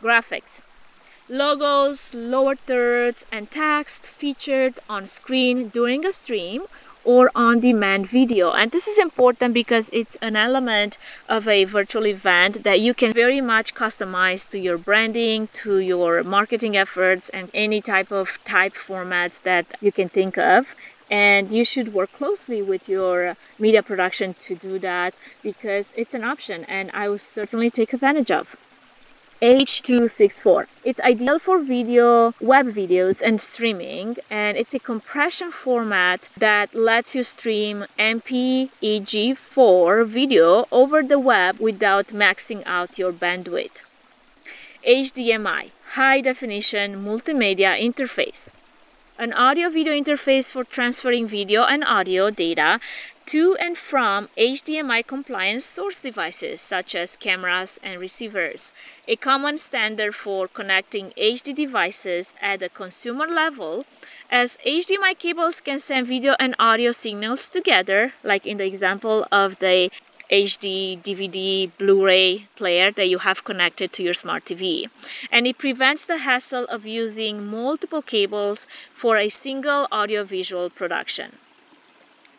Graphics. 0.00 0.62
Logos, 1.28 2.14
lower 2.14 2.54
thirds, 2.54 3.26
and 3.32 3.50
text 3.50 4.08
featured 4.08 4.78
on 4.88 5.06
screen 5.06 5.68
during 5.68 6.06
a 6.06 6.12
stream 6.12 6.66
or 7.06 7.30
on 7.34 7.60
demand 7.60 8.06
video. 8.08 8.52
And 8.52 8.72
this 8.72 8.86
is 8.88 8.98
important 8.98 9.54
because 9.54 9.88
it's 9.92 10.16
an 10.16 10.36
element 10.36 10.98
of 11.28 11.46
a 11.48 11.64
virtual 11.64 12.06
event 12.06 12.64
that 12.64 12.80
you 12.80 12.92
can 12.92 13.12
very 13.12 13.40
much 13.40 13.74
customize 13.74 14.46
to 14.48 14.58
your 14.58 14.76
branding, 14.76 15.48
to 15.64 15.78
your 15.78 16.22
marketing 16.24 16.76
efforts, 16.76 17.28
and 17.30 17.48
any 17.54 17.80
type 17.80 18.10
of 18.10 18.42
type 18.44 18.72
formats 18.72 19.40
that 19.42 19.66
you 19.80 19.92
can 19.92 20.08
think 20.08 20.36
of. 20.36 20.74
And 21.08 21.52
you 21.52 21.64
should 21.64 21.94
work 21.94 22.10
closely 22.12 22.60
with 22.60 22.88
your 22.88 23.36
media 23.60 23.82
production 23.82 24.34
to 24.40 24.56
do 24.56 24.80
that 24.80 25.14
because 25.40 25.92
it's 25.96 26.14
an 26.14 26.24
option 26.24 26.64
and 26.64 26.90
I 26.92 27.08
will 27.08 27.20
certainly 27.20 27.70
take 27.70 27.92
advantage 27.92 28.32
of. 28.32 28.56
H264. 29.42 30.66
It's 30.82 30.98
ideal 31.02 31.38
for 31.38 31.62
video, 31.62 32.32
web 32.40 32.68
videos, 32.68 33.20
and 33.22 33.38
streaming, 33.38 34.16
and 34.30 34.56
it's 34.56 34.72
a 34.72 34.78
compression 34.78 35.50
format 35.50 36.30
that 36.38 36.74
lets 36.74 37.14
you 37.14 37.22
stream 37.22 37.84
MPEG4 37.98 40.06
video 40.06 40.64
over 40.72 41.02
the 41.02 41.18
web 41.18 41.60
without 41.60 42.06
maxing 42.06 42.62
out 42.64 42.98
your 42.98 43.12
bandwidth. 43.12 43.82
HDMI, 44.86 45.70
High 45.96 46.22
Definition 46.22 47.04
Multimedia 47.04 47.78
Interface 47.78 48.48
an 49.18 49.32
audio 49.32 49.70
video 49.70 49.94
interface 49.94 50.52
for 50.52 50.62
transferring 50.62 51.26
video 51.26 51.64
and 51.64 51.82
audio 51.84 52.30
data 52.30 52.78
to 53.26 53.56
and 53.60 53.76
from 53.76 54.28
HDMI 54.38 55.04
compliant 55.06 55.62
source 55.62 56.00
devices 56.00 56.60
such 56.60 56.94
as 56.94 57.16
cameras 57.16 57.80
and 57.82 58.00
receivers. 58.00 58.72
A 59.08 59.16
common 59.16 59.58
standard 59.58 60.14
for 60.14 60.46
connecting 60.46 61.10
HD 61.10 61.54
devices 61.54 62.34
at 62.40 62.60
the 62.60 62.68
consumer 62.68 63.26
level 63.26 63.84
as 64.30 64.58
HDMI 64.64 65.18
cables 65.18 65.60
can 65.60 65.78
send 65.78 66.06
video 66.06 66.34
and 66.38 66.54
audio 66.58 66.92
signals 66.92 67.48
together, 67.48 68.12
like 68.22 68.46
in 68.46 68.58
the 68.58 68.64
example 68.64 69.26
of 69.32 69.58
the 69.58 69.90
HD, 70.30 71.00
DVD, 71.02 71.70
Blu 71.78 72.04
ray 72.04 72.46
player 72.56 72.90
that 72.90 73.08
you 73.08 73.18
have 73.18 73.44
connected 73.44 73.92
to 73.92 74.02
your 74.02 74.14
smart 74.14 74.44
TV. 74.44 74.88
And 75.30 75.46
it 75.46 75.58
prevents 75.58 76.06
the 76.06 76.18
hassle 76.18 76.64
of 76.66 76.86
using 76.86 77.46
multiple 77.46 78.02
cables 78.02 78.66
for 78.92 79.16
a 79.16 79.28
single 79.28 79.86
audiovisual 79.92 80.70
production. 80.70 81.32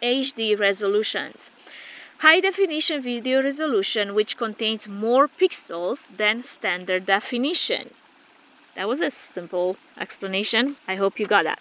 HD 0.01 0.59
resolutions. 0.59 1.51
High 2.19 2.39
definition 2.39 3.01
video 3.01 3.43
resolution 3.43 4.15
which 4.15 4.37
contains 4.37 4.87
more 4.87 5.27
pixels 5.27 6.15
than 6.17 6.41
standard 6.41 7.05
definition. 7.05 7.91
That 8.75 8.87
was 8.87 9.01
a 9.01 9.11
simple 9.11 9.77
explanation. 9.99 10.75
I 10.87 10.95
hope 10.95 11.19
you 11.19 11.25
got 11.25 11.43
that. 11.43 11.59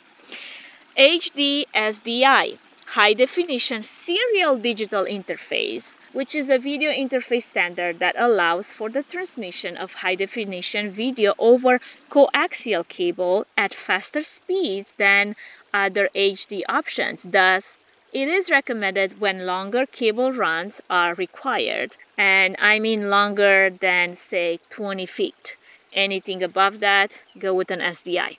HD 0.97 1.65
SDI 1.75 2.59
high 2.91 3.13
definition 3.13 3.83
serial 3.83 4.57
digital 4.57 5.05
interface, 5.05 5.99
which 6.13 6.35
is 6.35 6.49
a 6.49 6.59
video 6.59 6.91
interface 6.91 7.43
standard 7.43 7.99
that 7.99 8.15
allows 8.17 8.73
for 8.73 8.89
the 8.89 9.03
transmission 9.03 9.77
of 9.77 9.95
high 9.95 10.15
definition 10.15 10.89
video 10.89 11.35
over 11.39 11.81
coaxial 12.09 12.87
cable 12.87 13.47
at 13.57 13.75
faster 13.75 14.23
speeds 14.23 14.95
than 14.99 15.35
other 15.75 16.09
HD 16.15 16.63
options. 16.69 17.25
Thus, 17.25 17.79
it 18.13 18.29
is 18.29 18.51
recommended 18.51 19.21
when 19.21 19.47
longer 19.47 19.87
cable 19.87 20.33
runs 20.33 20.81
are 20.89 21.15
required, 21.15 21.97
and 22.17 22.57
I 22.59 22.79
mean 22.79 23.11
longer 23.11 23.71
than, 23.71 24.15
say, 24.15 24.61
20 24.71 25.07
feet. 25.07 25.57
Anything 25.93 26.43
above 26.43 26.81
that, 26.81 27.23
go 27.39 27.55
with 27.55 27.71
an 27.71 27.81
SDI. 27.81 28.39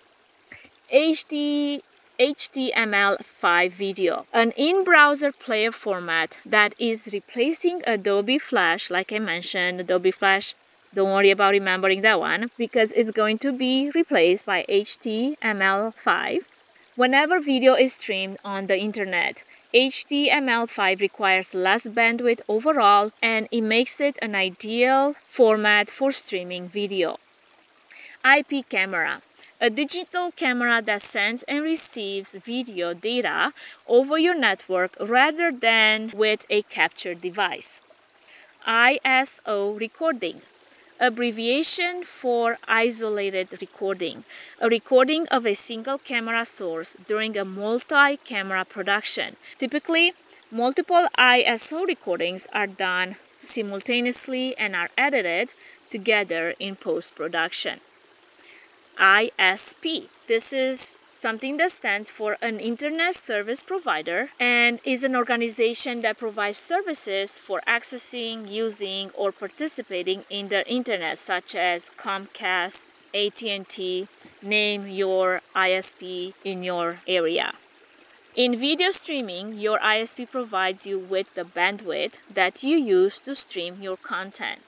HD 0.94 1.82
HTML5 2.20 3.72
video, 3.72 4.26
an 4.34 4.52
in-browser 4.58 5.32
player 5.32 5.72
format 5.72 6.40
that 6.44 6.74
is 6.80 7.12
replacing 7.14 7.84
Adobe 7.86 8.40
Flash, 8.40 8.90
like 8.90 9.14
I 9.14 9.20
mentioned, 9.20 9.82
Adobe 9.82 10.10
Flash 10.10 10.56
don't 10.98 11.12
worry 11.12 11.30
about 11.30 11.52
remembering 11.52 12.02
that 12.02 12.20
one 12.20 12.50
because 12.58 12.92
it's 12.94 13.12
going 13.12 13.38
to 13.40 13.52
be 13.52 13.92
replaced 13.94 14.48
by 14.48 14.66
HTML5 14.68 16.40
whenever 16.98 17.40
video 17.40 17.76
is 17.76 17.94
streamed 17.94 18.38
on 18.44 18.68
the 18.68 18.78
internet. 18.78 19.46
HTML5 19.74 21.00
requires 21.00 21.56
less 21.56 21.88
bandwidth 21.88 22.42
overall 22.50 23.12
and 23.22 23.48
it 23.52 23.62
makes 23.62 24.02
it 24.02 24.18
an 24.22 24.36
ideal 24.36 25.16
format 25.26 25.88
for 25.88 26.12
streaming 26.12 26.68
video. 26.68 27.18
IP 28.26 28.68
camera 28.68 29.22
a 29.60 29.72
digital 29.72 30.30
camera 30.32 30.84
that 30.84 31.02
sends 31.02 31.42
and 31.44 31.64
receives 31.64 32.38
video 32.38 32.94
data 32.94 33.52
over 33.88 34.18
your 34.18 34.38
network 34.38 34.92
rather 35.00 35.52
than 35.52 36.12
with 36.16 36.46
a 36.50 36.62
capture 36.64 37.16
device. 37.16 37.82
ISO 38.68 39.80
recording, 39.80 40.42
abbreviation 41.00 42.04
for 42.04 42.58
isolated 42.68 43.50
recording, 43.62 44.24
a 44.60 44.68
recording 44.68 45.28
of 45.30 45.46
a 45.46 45.54
single 45.54 45.98
camera 45.98 46.46
source 46.46 46.96
during 47.08 47.38
a 47.38 47.46
multi 47.46 48.18
camera 48.18 48.66
production. 48.66 49.36
Typically, 49.58 50.14
multiple 50.52 51.06
ISO 51.18 51.86
recordings 51.86 52.48
are 52.54 52.68
done 52.68 53.16
simultaneously 53.40 54.56
and 54.58 54.76
are 54.76 54.90
edited 54.98 55.54
together 55.90 56.54
in 56.60 56.76
post 56.76 57.16
production. 57.16 57.80
ISP. 58.98 60.10
This 60.28 60.54
is 60.54 60.98
something 61.14 61.58
that 61.58 61.70
stands 61.70 62.12
for 62.12 62.38
an 62.42 62.60
internet 62.60 63.14
service 63.14 63.64
provider 63.64 64.30
and 64.40 64.80
is 64.84 65.04
an 65.04 65.16
organization 65.16 66.02
that 66.02 66.18
provides 66.18 66.58
services 66.58 67.40
for 67.40 67.62
accessing, 67.68 68.50
using 68.50 69.10
or 69.16 69.32
participating 69.32 70.24
in 70.30 70.50
the 70.50 70.68
internet 70.70 71.18
such 71.18 71.56
as 71.56 71.92
Comcast, 71.98 72.88
AT&T, 73.14 74.08
name 74.42 74.88
your 74.88 75.42
ISP 75.56 76.34
in 76.44 76.64
your 76.64 77.00
area. 77.08 77.54
In 78.36 78.56
video 78.56 78.92
streaming, 78.92 79.54
your 79.56 79.80
ISP 79.80 80.30
provides 80.30 80.86
you 80.86 81.00
with 81.00 81.34
the 81.34 81.44
bandwidth 81.44 82.24
that 82.32 82.64
you 82.64 82.78
use 82.78 83.20
to 83.22 83.34
stream 83.34 83.78
your 83.82 83.98
content 83.98 84.67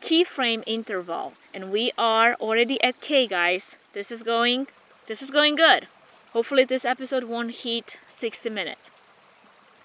keyframe 0.00 0.62
interval 0.66 1.34
and 1.52 1.70
we 1.70 1.90
are 1.98 2.34
already 2.34 2.82
at 2.82 3.00
K 3.00 3.26
guys 3.26 3.78
this 3.92 4.12
is 4.12 4.22
going 4.22 4.66
this 5.06 5.22
is 5.22 5.30
going 5.30 5.56
good 5.56 5.88
hopefully 6.32 6.64
this 6.64 6.84
episode 6.84 7.24
won't 7.24 7.62
hit 7.64 8.00
60 8.06 8.48
minutes 8.50 8.92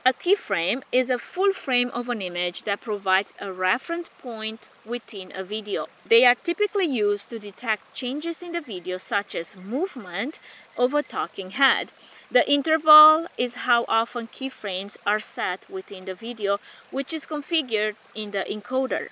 a 0.05 0.11
keyframe 0.11 0.83
is 0.91 1.09
a 1.09 1.17
full 1.17 1.53
frame 1.53 1.89
of 1.93 2.09
an 2.09 2.21
image 2.21 2.63
that 2.63 2.81
provides 2.81 3.33
a 3.39 3.53
reference 3.53 4.09
point 4.09 4.69
within 4.85 5.31
a 5.33 5.45
video. 5.45 5.87
They 6.05 6.25
are 6.25 6.35
typically 6.35 6.87
used 6.87 7.29
to 7.29 7.39
detect 7.39 7.93
changes 7.93 8.43
in 8.43 8.51
the 8.51 8.59
video 8.59 8.97
such 8.97 9.33
as 9.33 9.55
movement 9.55 10.41
of 10.77 10.93
a 10.93 11.03
talking 11.03 11.51
head. 11.51 11.93
The 12.29 12.43
interval 12.51 13.27
is 13.37 13.63
how 13.63 13.85
often 13.87 14.27
keyframes 14.27 14.97
are 15.05 15.19
set 15.19 15.67
within 15.69 16.03
the 16.03 16.15
video, 16.15 16.57
which 16.91 17.13
is 17.13 17.25
configured 17.25 17.95
in 18.13 18.31
the 18.31 18.43
encoder. 18.51 19.07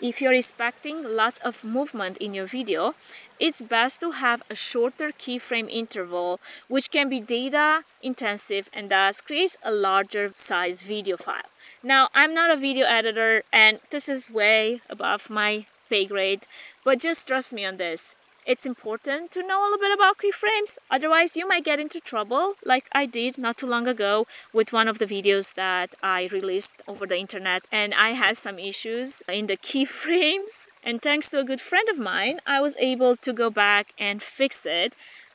If 0.00 0.20
you're 0.20 0.34
expecting 0.34 1.02
lots 1.02 1.38
of 1.38 1.64
movement 1.64 2.18
in 2.18 2.34
your 2.34 2.44
video, 2.44 2.94
it's 3.40 3.62
best 3.62 4.02
to 4.02 4.10
have 4.10 4.42
a 4.50 4.54
shorter 4.54 5.08
keyframe 5.08 5.70
interval, 5.70 6.38
which 6.68 6.90
can 6.90 7.08
be 7.08 7.18
data 7.18 7.82
intensive 8.02 8.68
and 8.74 8.90
thus 8.90 9.22
creates 9.22 9.56
a 9.64 9.72
larger 9.72 10.30
size 10.34 10.86
video 10.86 11.16
file. 11.16 11.48
Now, 11.82 12.10
I'm 12.14 12.34
not 12.34 12.50
a 12.50 12.60
video 12.60 12.84
editor 12.86 13.42
and 13.54 13.80
this 13.90 14.06
is 14.10 14.30
way 14.30 14.82
above 14.90 15.30
my 15.30 15.64
pay 15.88 16.04
grade, 16.04 16.46
but 16.84 17.00
just 17.00 17.26
trust 17.26 17.54
me 17.54 17.64
on 17.64 17.78
this. 17.78 18.16
It's 18.46 18.64
important 18.64 19.32
to 19.32 19.46
know 19.46 19.60
a 19.60 19.64
little 19.64 19.78
bit 19.78 19.92
about 19.92 20.18
keyframes. 20.18 20.78
Otherwise, 20.90 21.36
you 21.36 21.48
might 21.48 21.64
get 21.64 21.80
into 21.80 22.00
trouble, 22.00 22.54
like 22.64 22.88
I 22.94 23.04
did 23.04 23.38
not 23.38 23.56
too 23.56 23.66
long 23.66 23.88
ago 23.88 24.26
with 24.52 24.72
one 24.72 24.86
of 24.86 24.98
the 24.98 25.04
videos 25.04 25.54
that 25.54 25.94
I 26.02 26.28
released 26.32 26.80
over 26.86 27.06
the 27.06 27.18
internet, 27.18 27.66
and 27.72 27.92
I 27.92 28.10
had 28.10 28.36
some 28.36 28.58
issues 28.58 29.22
in 29.28 29.48
the 29.48 29.56
keyframes. 29.56 30.68
And 30.86 31.02
thanks 31.02 31.30
to 31.30 31.40
a 31.40 31.44
good 31.44 31.60
friend 31.60 31.88
of 31.90 31.98
mine, 31.98 32.38
I 32.46 32.60
was 32.60 32.76
able 32.76 33.16
to 33.16 33.32
go 33.32 33.50
back 33.50 33.92
and 33.98 34.22
fix 34.22 34.64
it. 34.64 34.94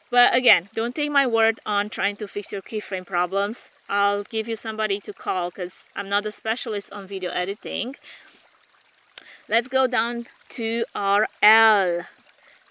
But 0.10 0.34
again, 0.34 0.69
don't 0.74 0.95
take 0.95 1.12
my 1.12 1.28
word 1.28 1.60
on 1.65 1.89
trying 1.89 2.15
to 2.17 2.28
fix 2.28 2.54
your 2.54 2.62
keyframe 2.62 3.06
problems. 3.06 3.71
I'll 3.89 4.24
give 4.24 4.47
you 4.47 4.56
somebody 4.56 5.02
to 5.02 5.12
call 5.12 5.50
because 5.50 5.89
I'm 5.93 6.08
not 6.08 6.26
a 6.26 6.32
specialist 6.32 6.93
on 6.93 7.06
video 7.06 7.32
editing. 7.32 7.95
Let's 9.50 9.67
go 9.67 9.88
down 9.88 10.24
to 10.52 10.86
our 10.95 11.28
L. 11.41 12.00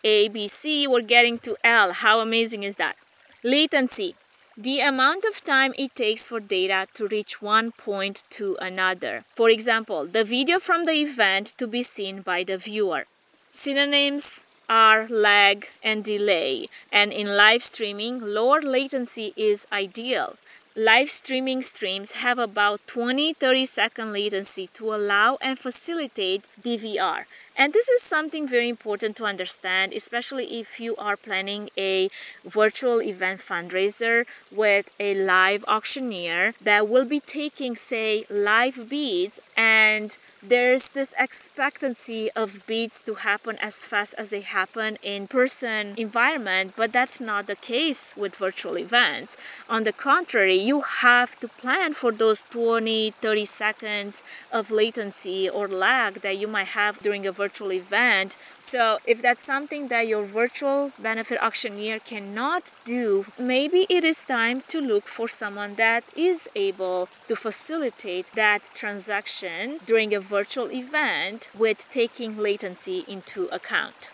A, 0.02 0.28
B, 0.28 0.48
C, 0.48 0.86
we're 0.86 1.02
getting 1.02 1.36
to 1.38 1.56
L. 1.62 1.92
How 1.92 2.20
amazing 2.20 2.62
is 2.62 2.76
that? 2.76 2.96
Latency. 3.44 4.14
The 4.56 4.80
amount 4.80 5.24
of 5.24 5.44
time 5.44 5.72
it 5.78 5.94
takes 5.94 6.26
for 6.26 6.40
data 6.40 6.86
to 6.94 7.06
reach 7.06 7.42
one 7.42 7.72
point 7.72 8.24
to 8.30 8.56
another. 8.60 9.24
For 9.34 9.50
example, 9.50 10.06
the 10.06 10.24
video 10.24 10.58
from 10.58 10.84
the 10.86 10.92
event 10.92 11.54
to 11.58 11.66
be 11.66 11.82
seen 11.82 12.22
by 12.22 12.44
the 12.44 12.56
viewer. 12.56 13.06
Synonyms 13.50 14.46
are 14.68 15.06
lag 15.08 15.66
and 15.82 16.02
delay, 16.02 16.66
and 16.92 17.12
in 17.12 17.36
live 17.36 17.62
streaming, 17.62 18.20
lower 18.22 18.60
latency 18.62 19.32
is 19.36 19.66
ideal 19.72 20.36
live 20.76 21.10
streaming 21.10 21.60
streams 21.60 22.22
have 22.22 22.38
about 22.38 22.80
20 22.86 23.32
30 23.32 23.64
second 23.64 24.12
latency 24.12 24.68
to 24.68 24.84
allow 24.94 25.36
and 25.42 25.58
facilitate 25.58 26.48
DVR. 26.62 27.24
And 27.60 27.74
this 27.74 27.90
is 27.90 28.00
something 28.00 28.48
very 28.48 28.70
important 28.70 29.16
to 29.16 29.26
understand, 29.26 29.92
especially 29.92 30.46
if 30.60 30.80
you 30.80 30.96
are 30.96 31.14
planning 31.14 31.68
a 31.76 32.08
virtual 32.42 33.02
event 33.02 33.40
fundraiser 33.40 34.24
with 34.50 34.90
a 34.98 35.12
live 35.12 35.62
auctioneer 35.68 36.54
that 36.62 36.88
will 36.88 37.04
be 37.04 37.20
taking, 37.20 37.76
say, 37.76 38.24
live 38.30 38.88
bids, 38.88 39.42
and 39.58 40.16
there's 40.42 40.92
this 40.92 41.14
expectancy 41.18 42.30
of 42.34 42.64
bids 42.66 43.02
to 43.02 43.16
happen 43.16 43.58
as 43.58 43.84
fast 43.84 44.14
as 44.16 44.30
they 44.30 44.40
happen 44.40 44.96
in 45.02 45.28
person 45.28 45.92
environment, 45.98 46.72
but 46.78 46.94
that's 46.94 47.20
not 47.20 47.46
the 47.46 47.56
case 47.56 48.14
with 48.16 48.36
virtual 48.36 48.78
events. 48.78 49.36
On 49.68 49.84
the 49.84 49.92
contrary, 49.92 50.54
you 50.54 50.80
have 50.80 51.38
to 51.40 51.46
plan 51.46 51.92
for 51.92 52.10
those 52.10 52.42
20 52.44 53.10
30 53.20 53.44
seconds 53.44 54.24
of 54.50 54.70
latency 54.70 55.46
or 55.46 55.68
lag 55.68 56.22
that 56.22 56.38
you 56.38 56.48
might 56.48 56.68
have 56.68 56.98
during 57.00 57.26
a 57.26 57.32
virtual 57.32 57.49
event. 57.58 58.36
So 58.58 58.98
if 59.06 59.20
that's 59.20 59.42
something 59.42 59.88
that 59.88 60.06
your 60.06 60.24
virtual 60.24 60.92
benefit 60.98 61.42
auctioneer 61.42 61.98
cannot 61.98 62.72
do 62.84 63.26
maybe 63.38 63.86
it 63.88 64.04
is 64.04 64.24
time 64.24 64.62
to 64.68 64.80
look 64.80 65.08
for 65.08 65.26
someone 65.28 65.74
that 65.74 66.04
is 66.16 66.48
able 66.54 67.08
to 67.28 67.34
facilitate 67.34 68.30
that 68.34 68.70
transaction 68.74 69.80
during 69.84 70.14
a 70.14 70.20
virtual 70.20 70.70
event 70.70 71.50
with 71.58 71.88
taking 71.90 72.36
latency 72.38 73.04
into 73.08 73.48
account. 73.48 74.10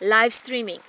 Live 0.00 0.32
streaming. 0.32 0.80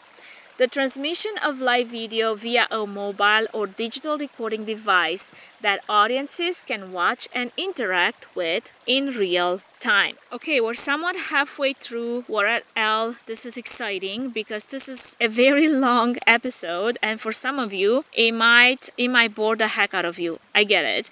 The 0.57 0.67
transmission 0.67 1.31
of 1.43 1.59
live 1.59 1.89
video 1.89 2.35
via 2.35 2.67
a 2.69 2.85
mobile 2.85 3.47
or 3.51 3.65
digital 3.67 4.17
recording 4.17 4.63
device 4.63 5.53
that 5.61 5.83
audiences 5.89 6.63
can 6.63 6.91
watch 6.91 7.27
and 7.33 7.51
interact 7.57 8.27
with 8.35 8.71
in 8.85 9.07
real 9.07 9.61
time. 9.81 10.15
Okay, 10.31 10.61
we're 10.61 10.73
somewhat 10.73 11.15
halfway 11.31 11.73
through. 11.73 12.25
We're 12.29 12.47
at 12.47 12.63
L. 12.75 13.15
This 13.25 13.45
is 13.45 13.57
exciting 13.57 14.29
because 14.29 14.65
this 14.65 14.87
is 14.87 15.17
a 15.19 15.27
very 15.27 15.67
long 15.67 16.15
episode, 16.27 16.97
and 17.03 17.19
for 17.19 17.31
some 17.31 17.59
of 17.59 17.73
you, 17.73 18.03
it 18.13 18.31
might 18.31 18.89
it 18.97 19.09
might 19.09 19.35
bore 19.35 19.55
the 19.55 19.67
heck 19.67 19.93
out 19.93 20.05
of 20.05 20.19
you. 20.19 20.39
I 20.55 20.63
get 20.63 20.85
it. 20.85 21.09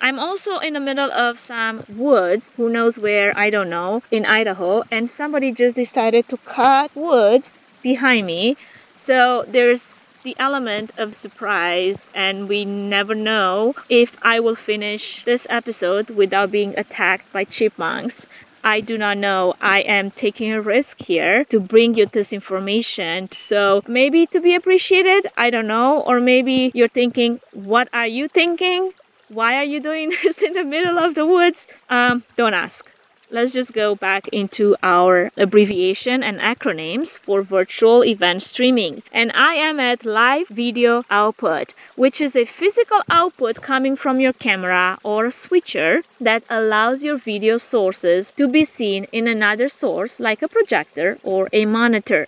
I'm 0.00 0.18
also 0.18 0.58
in 0.58 0.74
the 0.74 0.80
middle 0.80 1.10
of 1.10 1.38
some 1.38 1.84
woods, 1.88 2.52
who 2.56 2.68
knows 2.68 3.00
where, 3.00 3.32
I 3.38 3.48
don't 3.48 3.70
know, 3.70 4.02
in 4.10 4.26
Idaho, 4.26 4.82
and 4.90 5.08
somebody 5.08 5.50
just 5.50 5.76
decided 5.76 6.28
to 6.28 6.36
cut 6.38 6.94
wood 6.94 7.48
behind 7.82 8.26
me 8.26 8.56
so 8.94 9.44
there's 9.48 10.06
the 10.24 10.34
element 10.38 10.90
of 10.96 11.14
surprise, 11.14 12.08
and 12.14 12.48
we 12.48 12.64
never 12.64 13.14
know 13.14 13.74
if 13.88 14.16
I 14.22 14.40
will 14.40 14.56
finish 14.56 15.22
this 15.24 15.46
episode 15.50 16.10
without 16.10 16.50
being 16.50 16.76
attacked 16.76 17.30
by 17.32 17.44
chipmunks. 17.44 18.26
I 18.64 18.80
do 18.80 18.96
not 18.96 19.18
know. 19.18 19.54
I 19.60 19.80
am 19.80 20.10
taking 20.10 20.50
a 20.50 20.60
risk 20.60 21.02
here 21.02 21.44
to 21.44 21.60
bring 21.60 21.94
you 21.94 22.06
this 22.06 22.32
information. 22.32 23.30
So 23.30 23.82
maybe 23.86 24.24
to 24.28 24.40
be 24.40 24.54
appreciated, 24.54 25.26
I 25.36 25.50
don't 25.50 25.66
know. 25.66 26.00
Or 26.00 26.18
maybe 26.18 26.72
you're 26.74 26.88
thinking, 26.88 27.40
what 27.52 27.88
are 27.92 28.06
you 28.06 28.26
thinking? 28.26 28.92
Why 29.28 29.56
are 29.56 29.64
you 29.64 29.80
doing 29.80 30.08
this 30.22 30.40
in 30.40 30.54
the 30.54 30.64
middle 30.64 30.98
of 30.98 31.14
the 31.14 31.26
woods? 31.26 31.66
Um, 31.90 32.24
don't 32.36 32.54
ask 32.54 32.93
let's 33.30 33.52
just 33.52 33.72
go 33.72 33.94
back 33.94 34.28
into 34.28 34.76
our 34.82 35.30
abbreviation 35.36 36.22
and 36.22 36.40
acronyms 36.40 37.18
for 37.18 37.42
virtual 37.42 38.04
event 38.04 38.42
streaming. 38.42 39.02
And 39.12 39.32
I 39.32 39.54
am 39.54 39.80
at 39.80 40.04
live 40.04 40.48
video 40.48 41.04
output, 41.10 41.74
which 41.96 42.20
is 42.20 42.36
a 42.36 42.44
physical 42.44 43.00
output 43.10 43.60
coming 43.62 43.96
from 43.96 44.20
your 44.20 44.32
camera 44.32 44.98
or 45.02 45.26
a 45.26 45.32
switcher 45.32 46.02
that 46.20 46.44
allows 46.48 47.02
your 47.02 47.16
video 47.16 47.56
sources 47.56 48.30
to 48.32 48.48
be 48.48 48.64
seen 48.64 49.04
in 49.12 49.26
another 49.26 49.68
source 49.68 50.20
like 50.20 50.42
a 50.42 50.48
projector 50.48 51.18
or 51.22 51.48
a 51.52 51.66
monitor. 51.66 52.26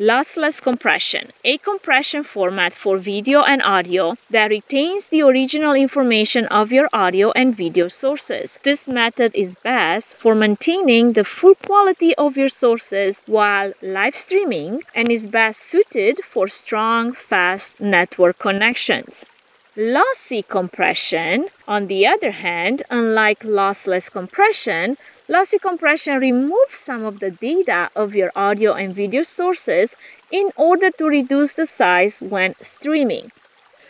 Lossless 0.00 0.62
compression, 0.62 1.28
a 1.44 1.58
compression 1.58 2.22
format 2.22 2.72
for 2.72 2.96
video 2.96 3.42
and 3.42 3.60
audio 3.60 4.16
that 4.30 4.48
retains 4.48 5.08
the 5.08 5.20
original 5.20 5.74
information 5.74 6.46
of 6.46 6.72
your 6.72 6.88
audio 6.90 7.32
and 7.32 7.54
video 7.54 7.86
sources. 7.86 8.58
This 8.62 8.88
method 8.88 9.30
is 9.34 9.56
best 9.56 10.16
for 10.16 10.34
maintaining 10.34 11.12
the 11.12 11.22
full 11.22 11.54
quality 11.54 12.14
of 12.14 12.38
your 12.38 12.48
sources 12.48 13.20
while 13.26 13.74
live 13.82 14.14
streaming 14.14 14.84
and 14.94 15.12
is 15.12 15.26
best 15.26 15.60
suited 15.60 16.24
for 16.24 16.48
strong, 16.48 17.12
fast 17.12 17.78
network 17.78 18.38
connections. 18.38 19.26
Lossy 19.76 20.42
compression, 20.42 21.48
on 21.68 21.88
the 21.88 22.06
other 22.06 22.30
hand, 22.30 22.82
unlike 22.88 23.40
lossless 23.40 24.10
compression, 24.10 24.96
Lossy 25.30 25.60
compression 25.60 26.18
removes 26.18 26.74
some 26.74 27.04
of 27.04 27.20
the 27.20 27.30
data 27.30 27.88
of 27.94 28.16
your 28.16 28.32
audio 28.34 28.72
and 28.72 28.92
video 28.92 29.22
sources 29.22 29.96
in 30.32 30.50
order 30.56 30.90
to 30.90 31.06
reduce 31.06 31.54
the 31.54 31.66
size 31.66 32.18
when 32.18 32.56
streaming. 32.60 33.30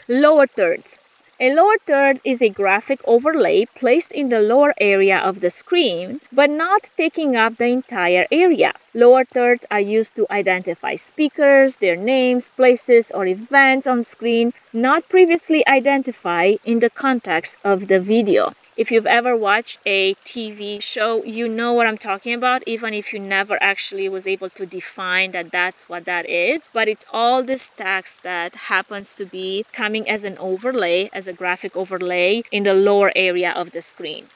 Lower 0.06 0.46
thirds. 0.46 0.98
A 1.40 1.54
lower 1.54 1.78
third 1.86 2.20
is 2.24 2.42
a 2.42 2.50
graphic 2.50 3.00
overlay 3.06 3.64
placed 3.64 4.12
in 4.12 4.28
the 4.28 4.42
lower 4.42 4.74
area 4.78 5.16
of 5.16 5.40
the 5.40 5.48
screen, 5.48 6.20
but 6.30 6.50
not 6.50 6.90
taking 6.98 7.36
up 7.36 7.56
the 7.56 7.68
entire 7.68 8.26
area. 8.30 8.74
Lower 8.92 9.24
thirds 9.24 9.64
are 9.70 9.80
used 9.80 10.14
to 10.16 10.26
identify 10.30 10.96
speakers, 10.96 11.76
their 11.76 11.96
names, 11.96 12.50
places, 12.50 13.10
or 13.14 13.24
events 13.24 13.86
on 13.86 14.02
screen 14.02 14.52
not 14.74 15.08
previously 15.08 15.66
identified 15.66 16.58
in 16.66 16.80
the 16.80 16.90
context 16.90 17.56
of 17.64 17.88
the 17.88 17.98
video. 17.98 18.50
If 18.80 18.90
you've 18.90 19.04
ever 19.04 19.36
watched 19.36 19.78
a 19.84 20.14
TV 20.24 20.82
show, 20.82 21.22
you 21.22 21.46
know 21.46 21.74
what 21.74 21.86
I'm 21.86 21.98
talking 21.98 22.32
about, 22.32 22.62
even 22.66 22.94
if 22.94 23.12
you 23.12 23.20
never 23.20 23.58
actually 23.60 24.08
was 24.08 24.26
able 24.26 24.48
to 24.48 24.64
define 24.64 25.32
that 25.32 25.52
that's 25.52 25.86
what 25.86 26.06
that 26.06 26.26
is. 26.26 26.70
But 26.72 26.88
it's 26.88 27.04
all 27.12 27.44
this 27.44 27.70
text 27.70 28.22
that 28.22 28.54
happens 28.72 29.14
to 29.16 29.26
be 29.26 29.66
coming 29.74 30.08
as 30.08 30.24
an 30.24 30.38
overlay, 30.38 31.10
as 31.12 31.28
a 31.28 31.34
graphic 31.34 31.76
overlay 31.76 32.40
in 32.50 32.62
the 32.62 32.72
lower 32.72 33.12
area 33.14 33.52
of 33.54 33.72
the 33.72 33.82
screen. 33.82 34.28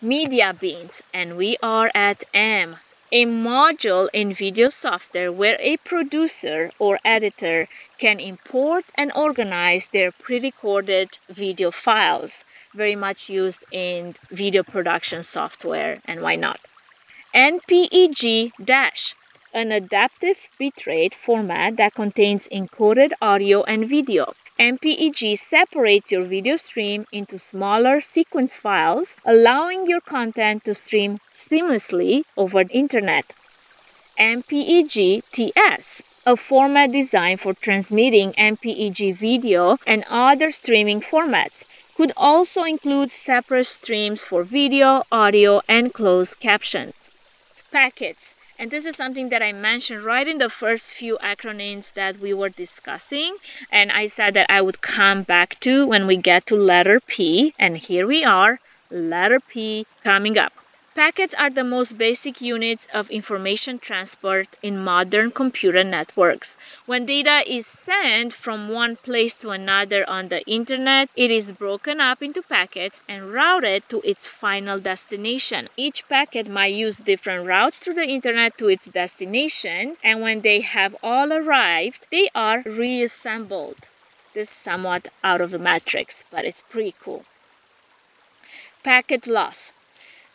Media 0.00 0.56
bins, 0.58 1.02
and 1.12 1.36
we 1.36 1.58
are 1.62 1.90
at 1.94 2.24
M 2.32 2.76
a 3.12 3.26
module 3.26 4.08
in 4.14 4.32
video 4.32 4.70
software 4.70 5.30
where 5.30 5.58
a 5.60 5.76
producer 5.84 6.70
or 6.78 6.98
editor 7.04 7.68
can 7.98 8.18
import 8.18 8.86
and 8.94 9.12
organize 9.14 9.88
their 9.88 10.10
pre-recorded 10.10 11.18
video 11.28 11.70
files 11.70 12.46
very 12.74 12.96
much 12.96 13.28
used 13.28 13.64
in 13.70 14.14
video 14.30 14.62
production 14.62 15.22
software 15.22 15.98
and 16.06 16.22
why 16.22 16.36
not? 16.36 16.58
Npeg 17.34 18.50
dash 18.64 19.14
an 19.52 19.70
adaptive 19.70 20.48
bitrate 20.58 21.12
format 21.12 21.76
that 21.76 21.94
contains 21.94 22.48
encoded 22.48 23.10
audio 23.20 23.62
and 23.64 23.86
video 23.86 24.32
MPEG 24.62 25.36
separates 25.36 26.12
your 26.12 26.22
video 26.22 26.54
stream 26.54 27.04
into 27.10 27.36
smaller 27.36 28.00
sequence 28.00 28.54
files, 28.54 29.16
allowing 29.24 29.88
your 29.88 30.00
content 30.00 30.62
to 30.62 30.72
stream 30.72 31.18
seamlessly 31.32 32.22
over 32.36 32.62
the 32.62 32.72
internet. 32.72 33.34
MPEG 34.20 35.24
TS, 35.32 36.04
a 36.24 36.36
format 36.36 36.92
designed 36.92 37.40
for 37.40 37.54
transmitting 37.54 38.34
MPEG 38.34 39.16
video 39.16 39.78
and 39.84 40.04
other 40.08 40.52
streaming 40.52 41.00
formats, 41.00 41.64
could 41.96 42.12
also 42.16 42.62
include 42.62 43.10
separate 43.10 43.66
streams 43.66 44.24
for 44.24 44.44
video, 44.44 45.02
audio, 45.10 45.60
and 45.68 45.92
closed 45.92 46.38
captions. 46.38 47.10
Packets 47.72 48.36
And 48.58 48.70
this 48.70 48.86
is 48.86 48.96
something 48.96 49.28
that 49.30 49.42
I 49.42 49.52
mentioned 49.52 50.04
right 50.04 50.28
in 50.28 50.38
the 50.38 50.48
first 50.48 50.92
few 50.92 51.18
acronyms 51.18 51.92
that 51.94 52.18
we 52.18 52.32
were 52.32 52.48
discussing. 52.48 53.36
And 53.70 53.90
I 53.90 54.06
said 54.06 54.34
that 54.34 54.50
I 54.50 54.60
would 54.60 54.80
come 54.80 55.22
back 55.22 55.58
to 55.60 55.86
when 55.86 56.06
we 56.06 56.16
get 56.16 56.46
to 56.46 56.56
letter 56.56 57.00
P. 57.00 57.54
And 57.58 57.78
here 57.78 58.06
we 58.06 58.24
are, 58.24 58.60
letter 58.90 59.40
P 59.40 59.86
coming 60.04 60.38
up. 60.38 60.52
Packets 60.94 61.34
are 61.38 61.48
the 61.48 61.64
most 61.64 61.96
basic 61.96 62.42
units 62.42 62.86
of 62.92 63.08
information 63.08 63.78
transport 63.78 64.58
in 64.62 64.78
modern 64.78 65.30
computer 65.30 65.82
networks. 65.82 66.58
When 66.84 67.06
data 67.06 67.42
is 67.46 67.66
sent 67.66 68.34
from 68.34 68.68
one 68.68 68.96
place 68.96 69.40
to 69.40 69.50
another 69.50 70.04
on 70.06 70.28
the 70.28 70.44
internet, 70.44 71.08
it 71.16 71.30
is 71.30 71.52
broken 71.52 71.98
up 72.02 72.22
into 72.22 72.42
packets 72.42 73.00
and 73.08 73.32
routed 73.32 73.88
to 73.88 74.02
its 74.04 74.28
final 74.28 74.78
destination. 74.78 75.68
Each 75.78 76.06
packet 76.10 76.50
might 76.50 76.74
use 76.74 76.98
different 77.00 77.46
routes 77.46 77.78
through 77.78 77.94
the 77.94 78.10
internet 78.10 78.58
to 78.58 78.68
its 78.68 78.86
destination, 78.86 79.96
and 80.04 80.20
when 80.20 80.42
they 80.42 80.60
have 80.60 80.94
all 81.02 81.32
arrived, 81.32 82.06
they 82.10 82.28
are 82.34 82.62
reassembled. 82.66 83.88
This 84.34 84.48
is 84.50 84.54
somewhat 84.54 85.08
out 85.24 85.40
of 85.40 85.52
the 85.52 85.58
matrix, 85.58 86.26
but 86.30 86.44
it's 86.44 86.64
pretty 86.68 86.94
cool. 87.00 87.24
Packet 88.84 89.26
loss. 89.26 89.72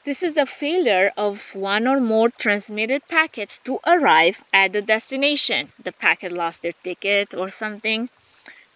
This 0.08 0.24
is 0.24 0.36
the 0.36 0.46
failure 0.46 1.12
of 1.18 1.54
one 1.54 1.86
or 1.86 2.00
more 2.00 2.30
transmitted 2.30 3.10
packets 3.10 3.60
to 3.68 3.82
arrive 3.86 4.42
at 4.54 4.72
the 4.72 4.82
destination. 4.82 5.74
The 5.84 5.92
packet 5.92 6.32
lost 6.32 6.62
their 6.62 6.72
ticket 6.82 7.34
or 7.34 7.50
something. 7.50 8.08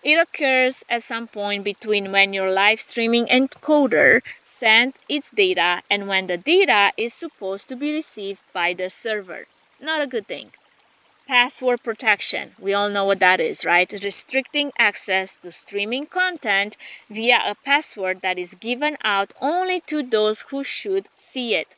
It 0.03 0.19
occurs 0.19 0.83
at 0.89 1.03
some 1.03 1.27
point 1.27 1.63
between 1.63 2.11
when 2.11 2.33
your 2.33 2.51
live 2.51 2.81
streaming 2.81 3.27
encoder 3.27 4.19
sends 4.43 4.99
its 5.07 5.31
data 5.31 5.83
and 5.89 6.09
when 6.09 6.27
the 6.27 6.35
data 6.35 6.91
is 6.97 7.13
supposed 7.13 7.69
to 7.69 7.77
be 7.77 7.93
received 7.93 8.43
by 8.51 8.73
the 8.73 8.89
server. 8.89 9.47
Not 9.79 10.01
a 10.01 10.07
good 10.07 10.27
thing. 10.27 10.51
Password 11.31 11.81
protection. 11.81 12.51
We 12.59 12.73
all 12.73 12.89
know 12.89 13.05
what 13.05 13.21
that 13.21 13.39
is, 13.39 13.63
right? 13.63 13.89
Restricting 13.89 14.73
access 14.77 15.37
to 15.37 15.49
streaming 15.49 16.07
content 16.07 16.75
via 17.09 17.39
a 17.47 17.55
password 17.55 18.21
that 18.21 18.37
is 18.37 18.53
given 18.53 18.97
out 19.01 19.31
only 19.39 19.79
to 19.87 20.03
those 20.03 20.41
who 20.49 20.61
should 20.61 21.07
see 21.15 21.55
it. 21.55 21.77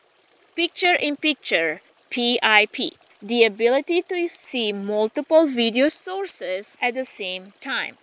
Picture 0.56 0.96
in 1.00 1.14
picture, 1.14 1.82
PIP. 2.10 2.98
The 3.22 3.44
ability 3.44 4.02
to 4.08 4.26
see 4.26 4.72
multiple 4.72 5.46
video 5.46 5.86
sources 5.86 6.76
at 6.82 6.94
the 6.94 7.04
same 7.04 7.52
time. 7.60 7.96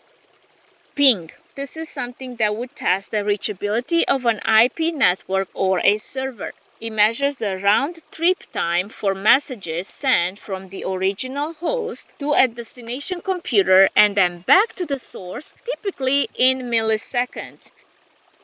Ping. 0.95 1.31
This 1.55 1.75
is 1.75 1.89
something 1.89 2.37
that 2.37 2.55
would 2.55 2.77
test 2.77 3.11
the 3.11 3.25
reachability 3.25 4.03
of 4.07 4.23
an 4.23 4.39
IP 4.47 4.95
network 4.95 5.49
or 5.53 5.81
a 5.83 5.97
server. 5.97 6.53
It 6.81 6.93
measures 6.93 7.37
the 7.37 7.61
round 7.63 7.99
trip 8.09 8.39
time 8.51 8.89
for 8.89 9.13
messages 9.13 9.87
sent 9.87 10.39
from 10.39 10.69
the 10.69 10.83
original 10.83 11.53
host 11.53 12.15
to 12.17 12.33
a 12.33 12.47
destination 12.47 13.21
computer 13.21 13.89
and 13.95 14.15
then 14.15 14.39
back 14.39 14.69
to 14.77 14.87
the 14.87 14.97
source, 14.97 15.53
typically 15.63 16.27
in 16.33 16.71
milliseconds. 16.71 17.71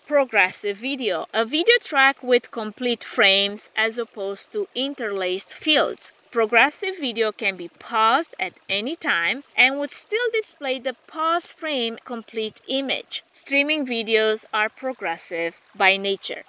Progressive 0.06 0.78
video, 0.78 1.26
a 1.34 1.46
video 1.46 1.78
track 1.82 2.22
with 2.22 2.52
complete 2.52 3.04
frames 3.04 3.72
as 3.76 3.98
opposed 3.98 4.52
to 4.52 4.68
interlaced 4.76 5.52
fields. 5.52 6.14
Progressive 6.30 6.96
video 7.00 7.32
can 7.32 7.58
be 7.58 7.72
paused 7.80 8.36
at 8.40 8.60
any 8.70 8.94
time 8.94 9.46
and 9.56 9.80
would 9.80 9.90
still 9.90 10.30
display 10.32 10.78
the 10.78 10.96
pause 11.08 11.52
frame 11.54 11.98
complete 12.06 12.62
image. 12.68 13.24
Streaming 13.32 13.84
videos 13.84 14.46
are 14.54 14.70
progressive 14.70 15.60
by 15.76 15.98
nature. 15.98 16.44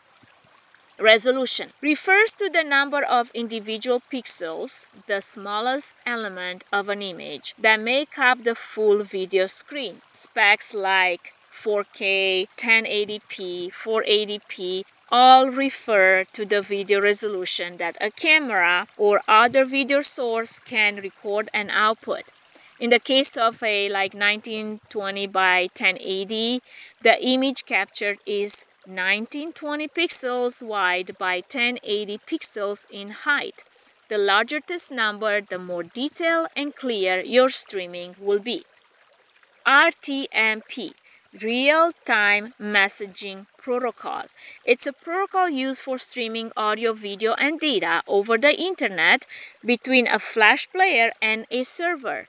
Resolution 1.01 1.69
refers 1.81 2.33
to 2.33 2.51
the 2.53 2.65
number 2.65 3.05
of 3.05 3.31
individual 3.33 4.03
pixels, 4.13 4.89
the 5.07 5.21
smallest 5.21 5.97
element 6.05 6.65
of 6.73 6.89
an 6.89 7.03
image, 7.03 7.55
that 7.57 7.79
make 7.79 8.19
up 8.19 8.43
the 8.43 8.57
full 8.57 9.05
video 9.05 9.47
screen. 9.47 10.03
Specs 10.11 10.75
like 10.75 11.35
4K, 11.53 12.49
1080p, 12.57 13.69
480p 13.69 14.83
all 15.11 15.51
refer 15.51 16.25
to 16.33 16.45
the 16.45 16.61
video 16.61 17.01
resolution 17.01 17.77
that 17.77 17.97
a 18.01 18.11
camera 18.11 18.89
or 18.97 19.21
other 19.29 19.65
video 19.65 20.01
source 20.01 20.59
can 20.59 20.97
record 20.97 21.49
and 21.55 21.71
output. 21.73 22.25
In 22.81 22.91
the 22.91 22.99
case 22.99 23.37
of 23.37 23.63
a 23.63 23.89
like 23.89 24.15
1920 24.15 25.27
by 25.29 25.69
1080, 25.79 26.61
the 27.03 27.17
image 27.25 27.65
captured 27.67 28.19
is 28.27 28.67
1920 28.89 29.87
pixels 29.89 30.67
wide 30.67 31.19
by 31.19 31.43
1080 31.45 32.17
pixels 32.27 32.89
in 32.91 33.11
height. 33.11 33.63
The 34.09 34.17
larger 34.17 34.61
this 34.67 34.91
number, 34.91 35.43
the 35.43 35.59
more 35.59 35.83
detailed 35.83 36.47
and 36.57 36.75
clear 36.75 37.21
your 37.21 37.51
streaming 37.51 38.15
will 38.19 38.39
be. 38.39 38.65
RTMP 39.67 40.93
Real 41.43 41.91
Time 42.07 42.55
Messaging 42.59 43.45
Protocol. 43.59 44.23
It's 44.65 44.87
a 44.87 44.95
protocol 44.95 45.51
used 45.51 45.83
for 45.83 45.99
streaming 45.99 46.51
audio, 46.57 46.95
video, 46.95 47.35
and 47.35 47.61
data 47.61 48.03
over 48.07 48.39
the 48.39 48.59
internet 48.59 49.27
between 49.63 50.07
a 50.07 50.19
flash 50.19 50.67
player 50.73 51.11
and 51.21 51.45
a 51.51 51.63
server. 51.63 52.27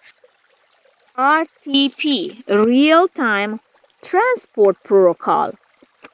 RTP 1.17 2.43
Real 2.49 3.07
Time 3.07 3.61
Transport 4.01 4.83
Protocol 4.83 5.53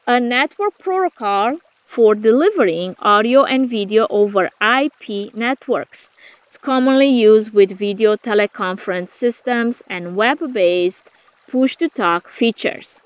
a 0.08 0.20
network 0.20 0.78
protocol 0.78 1.58
for 1.84 2.14
delivering 2.14 2.96
audio 3.00 3.44
and 3.44 3.68
video 3.68 4.06
over 4.12 4.52
IP 4.62 5.34
networks. 5.34 6.10
It's 6.46 6.58
commonly 6.58 7.10
used 7.10 7.54
with 7.54 7.78
video 7.78 8.16
teleconference 8.16 9.10
systems 9.10 9.82
and 9.88 10.16
web 10.16 10.54
based 10.54 11.10
push 11.50 11.76
to 11.78 11.90
talk 11.90 12.30
features. 12.30 13.02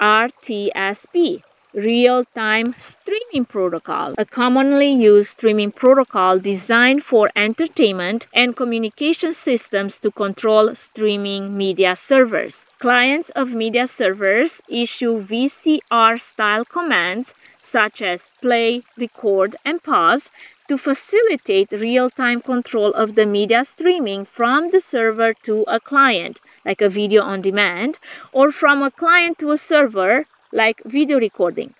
RTSP 0.00 1.42
real 1.74 2.24
time 2.24 2.74
streaming 2.76 3.44
protocol, 3.44 4.14
a 4.18 4.24
commonly 4.24 4.92
used 4.92 5.30
streaming 5.30 5.70
protocol 5.72 6.38
designed 6.38 7.02
for 7.02 7.30
entertainment 7.36 8.26
and 8.34 8.56
communication 8.56 9.32
systems 9.32 9.98
to 10.00 10.10
control 10.10 10.74
streaming 10.74 11.56
media 11.56 11.94
servers. 11.96 12.66
Clients 12.78 13.30
of 13.30 13.54
media 13.54 13.86
servers 13.86 14.62
issue 14.68 15.20
VCR 15.20 16.20
style 16.20 16.64
commands 16.64 17.34
such 17.62 18.00
as 18.00 18.30
play, 18.40 18.82
record, 18.96 19.54
and 19.64 19.82
pause 19.82 20.30
to 20.68 20.78
facilitate 20.78 21.70
real 21.72 22.08
time 22.08 22.40
control 22.40 22.92
of 22.94 23.16
the 23.16 23.26
media 23.26 23.64
streaming 23.64 24.24
from 24.24 24.70
the 24.70 24.80
server 24.80 25.34
to 25.34 25.62
a 25.68 25.80
client, 25.80 26.40
like 26.64 26.80
a 26.80 26.88
video 26.88 27.22
on 27.22 27.40
demand, 27.40 27.98
or 28.32 28.50
from 28.50 28.82
a 28.82 28.90
client 28.90 29.38
to 29.38 29.50
a 29.50 29.56
server 29.56 30.24
like 30.52 30.82
video 30.84 31.18
recording. 31.18 31.74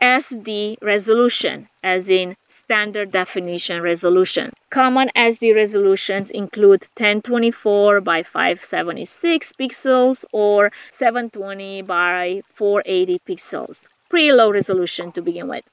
SD 0.00 0.76
resolution, 0.82 1.68
as 1.82 2.10
in 2.10 2.36
standard 2.46 3.12
definition 3.12 3.80
resolution. 3.82 4.52
Common 4.68 5.10
SD 5.14 5.54
resolutions 5.54 6.28
include 6.28 6.88
1024 6.98 8.00
by 8.00 8.24
576 8.24 9.52
pixels 9.52 10.24
or 10.32 10.72
720 10.90 11.82
by 11.82 12.42
480 12.52 13.20
pixels. 13.28 13.84
Pretty 14.08 14.32
low 14.32 14.50
resolution 14.50 15.12
to 15.12 15.22
begin 15.22 15.46
with. 15.46 15.64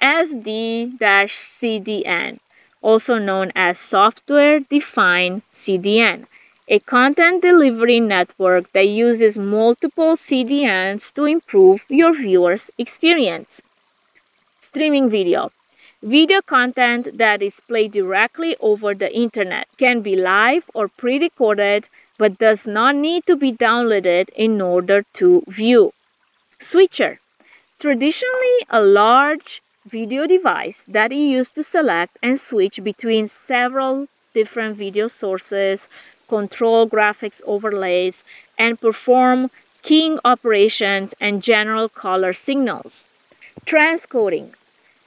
SD-CDN, 0.00 0.88
also 2.80 3.18
known 3.18 3.50
as 3.56 3.76
software 3.78 4.60
defined 4.60 5.42
CDN 5.52 6.26
a 6.68 6.78
content 6.78 7.42
delivery 7.42 7.98
network 7.98 8.72
that 8.72 8.86
uses 8.86 9.36
multiple 9.36 10.14
CDNs 10.14 11.12
to 11.14 11.24
improve 11.24 11.84
your 11.88 12.14
viewer's 12.14 12.70
experience. 12.78 13.62
Streaming 14.60 15.10
video. 15.10 15.50
Video 16.02 16.40
content 16.40 17.18
that 17.18 17.42
is 17.42 17.60
played 17.60 17.92
directly 17.92 18.56
over 18.60 18.94
the 18.94 19.12
internet 19.14 19.66
can 19.76 20.02
be 20.02 20.14
live 20.16 20.70
or 20.72 20.88
pre 20.88 21.18
recorded 21.18 21.88
but 22.16 22.38
does 22.38 22.66
not 22.66 22.94
need 22.94 23.26
to 23.26 23.36
be 23.36 23.52
downloaded 23.52 24.28
in 24.36 24.60
order 24.60 25.04
to 25.14 25.42
view. 25.48 25.92
Switcher. 26.60 27.18
Traditionally, 27.80 28.58
a 28.70 28.80
large 28.80 29.60
video 29.84 30.28
device 30.28 30.84
that 30.84 31.10
you 31.10 31.24
use 31.24 31.50
to 31.50 31.62
select 31.64 32.16
and 32.22 32.38
switch 32.38 32.82
between 32.84 33.26
several 33.26 34.06
different 34.34 34.76
video 34.76 35.08
sources 35.08 35.88
control 36.36 36.88
graphics 36.94 37.40
overlays, 37.54 38.24
and 38.64 38.80
perform 38.80 39.50
keying 39.82 40.16
operations 40.24 41.14
and 41.20 41.42
general 41.52 41.88
color 42.04 42.32
signals. 42.32 43.06
Transcoding. 43.66 44.48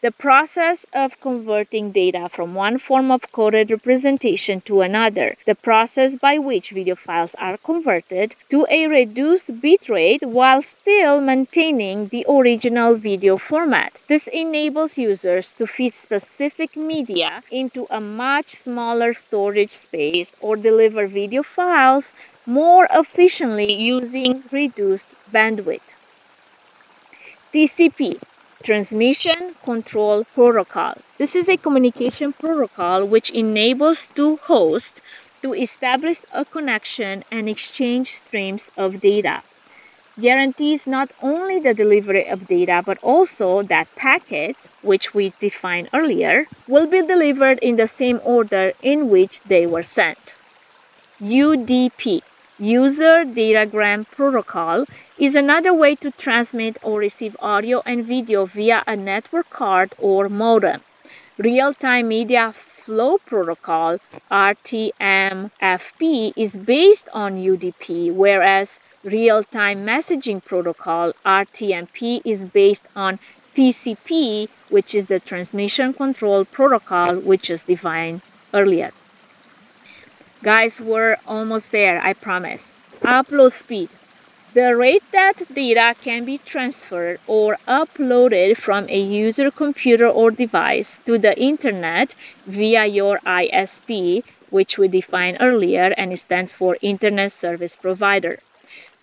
The 0.06 0.12
process 0.12 0.86
of 0.94 1.20
converting 1.20 1.90
data 1.90 2.30
from 2.30 2.54
one 2.54 2.78
form 2.78 3.10
of 3.10 3.32
coded 3.32 3.72
representation 3.72 4.62
to 4.62 4.82
another, 4.82 5.36
the 5.48 5.56
process 5.56 6.16
by 6.16 6.38
which 6.38 6.70
video 6.70 6.94
files 6.94 7.34
are 7.40 7.58
converted 7.58 8.36
to 8.50 8.68
a 8.70 8.86
reduced 8.86 9.60
bitrate 9.60 10.22
while 10.22 10.62
still 10.62 11.22
maintaining 11.22 12.10
the 12.10 12.24
original 12.30 12.94
video 12.94 13.38
format. 13.38 14.00
This 14.08 14.28
enables 14.28 15.00
users 15.00 15.52
to 15.54 15.66
fit 15.66 15.96
specific 15.96 16.76
media 16.78 17.42
into 17.50 17.88
a 17.90 18.00
much 18.00 18.50
smaller 18.50 19.12
storage 19.12 19.72
space 19.72 20.36
or 20.40 20.56
deliver 20.56 21.08
video 21.08 21.42
files 21.42 22.14
more 22.46 22.88
efficiently 22.92 23.74
using 23.74 24.44
reduced 24.52 25.08
bandwidth. 25.34 25.96
TCP 27.52 28.22
Transmission 28.66 29.54
Control 29.64 30.24
Protocol. 30.34 30.96
This 31.20 31.36
is 31.36 31.48
a 31.48 31.56
communication 31.56 32.34
protocol 32.34 33.06
which 33.06 33.30
enables 33.30 34.08
two 34.08 34.38
hosts 34.38 35.02
to 35.44 35.54
establish 35.54 36.26
a 36.34 36.44
connection 36.44 37.24
and 37.30 37.48
exchange 37.48 38.08
streams 38.08 38.72
of 38.76 39.02
data. 39.02 39.44
Guarantees 40.20 40.88
not 40.88 41.12
only 41.22 41.60
the 41.60 41.76
delivery 41.76 42.28
of 42.28 42.48
data 42.48 42.82
but 42.84 42.98
also 43.04 43.62
that 43.62 43.94
packets, 43.96 44.68
which 44.82 45.14
we 45.14 45.34
defined 45.38 45.88
earlier, 45.94 46.48
will 46.68 46.88
be 46.88 47.06
delivered 47.06 47.60
in 47.60 47.76
the 47.76 47.86
same 47.86 48.20
order 48.24 48.74
in 48.82 49.10
which 49.10 49.42
they 49.42 49.68
were 49.68 49.84
sent. 49.84 50.34
UDP 51.22 52.24
User 52.58 53.26
Datagram 53.26 54.10
Protocol 54.10 54.86
is 55.18 55.34
another 55.34 55.74
way 55.74 55.96
to 55.96 56.12
transmit 56.12 56.78
or 56.84 57.00
receive 57.00 57.38
audio 57.40 57.82
and 57.86 58.06
video 58.06 58.46
via 58.46 58.84
a 58.86 58.96
network 58.96 59.50
card 59.50 59.96
or 59.98 60.28
modem. 60.28 60.82
Real 61.38 61.74
time 61.74 62.10
media 62.10 62.52
flow 62.54 63.18
protocol 63.18 64.00
RTMFP 64.30 66.34
is 66.36 66.58
based 66.58 67.08
on 67.14 67.36
UDP, 67.36 68.14
whereas 68.14 68.80
real 69.04 69.44
time 69.44 69.86
messaging 69.86 70.44
protocol 70.44 71.14
RTMP 71.26 72.22
is 72.26 72.46
based 72.46 72.86
on 72.96 73.20
TCP, 73.56 74.50
which 74.70 74.94
is 74.94 75.08
the 75.08 75.20
transmission 75.20 75.94
control 75.94 76.44
protocol, 76.44 77.16
which 77.16 77.50
is 77.50 77.64
defined 77.64 78.22
earlier. 78.54 78.92
Guys, 80.44 80.82
we're 80.82 81.18
almost 81.26 81.72
there, 81.72 82.02
I 82.02 82.14
promise. 82.14 82.74
Upload 83.02 83.52
speed. 83.52 83.90
The 84.56 84.74
rate 84.78 85.04
that 85.12 85.54
data 85.54 85.94
can 86.00 86.24
be 86.24 86.38
transferred 86.38 87.20
or 87.28 87.58
uploaded 87.68 88.56
from 88.56 88.88
a 88.88 88.98
user 88.98 89.52
computer 89.52 90.08
or 90.08 90.32
device 90.32 90.98
to 91.06 91.18
the 91.18 91.38
internet 91.38 92.16
via 92.48 92.86
your 92.86 93.20
ISP, 93.26 94.24
which 94.50 94.78
we 94.78 94.88
defined 94.88 95.40
earlier 95.42 95.94
and 95.98 96.18
stands 96.18 96.54
for 96.54 96.78
Internet 96.82 97.34
Service 97.34 97.76
Provider. 97.76 98.40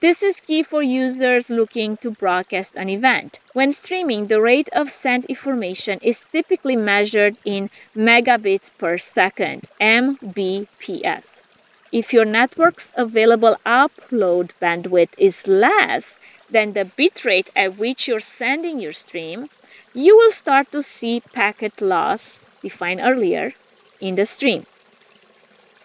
This 0.01 0.23
is 0.23 0.41
key 0.41 0.63
for 0.63 0.83
users 0.83 1.51
looking 1.51 1.99
to 1.99 2.11
broadcast 2.11 2.75
an 2.75 2.89
event. 2.89 3.39
When 3.53 3.73
streaming, 3.73 4.29
the 4.29 4.41
rate 4.41 4.71
of 4.73 4.89
sent 4.89 5.27
information 5.27 5.99
is 6.01 6.25
typically 6.33 6.77
measured 6.77 7.37
in 7.45 7.69
megabits 7.95 8.71
per 8.79 8.97
second, 8.97 9.69
Mbps. 9.79 11.43
If 11.93 12.15
your 12.15 12.25
network's 12.25 12.91
available 12.97 13.57
upload 13.67 14.53
bandwidth 14.63 15.11
is 15.19 15.47
less 15.47 16.19
than 16.51 16.73
the 16.73 16.87
bitrate 16.87 17.51
at 17.55 17.77
which 17.77 18.09
you're 18.09 18.19
sending 18.19 18.81
your 18.81 18.93
stream, 18.93 19.51
you 19.93 20.17
will 20.17 20.31
start 20.31 20.73
to 20.73 20.83
see 20.83 21.21
packet 21.21 21.83
loss, 21.83 22.41
defined 22.63 23.01
earlier, 23.03 23.53
in 24.01 24.15
the 24.15 24.25
stream. 24.25 24.65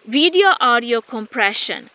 Video 0.06 0.54
audio 0.62 1.02
compression. 1.02 1.90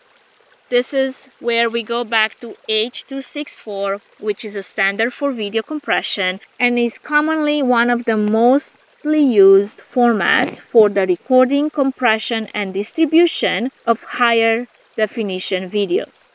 This 0.70 0.94
is 0.94 1.28
where 1.40 1.68
we 1.68 1.82
go 1.82 2.04
back 2.04 2.38
to 2.40 2.56
H.264, 2.68 4.00
which 4.20 4.44
is 4.44 4.54
a 4.54 4.62
standard 4.62 5.12
for 5.12 5.32
video 5.32 5.62
compression 5.62 6.38
and 6.60 6.78
is 6.78 7.00
commonly 7.00 7.62
one 7.62 7.90
of 7.90 8.04
the 8.04 8.16
most 8.16 8.76
used 9.12 9.82
formats 9.82 10.60
for 10.60 10.88
the 10.88 11.06
recording, 11.06 11.70
compression, 11.70 12.48
and 12.54 12.72
distribution 12.72 13.70
of 13.86 14.04
higher 14.18 14.66
definition 14.96 15.70
videos. 15.70 16.28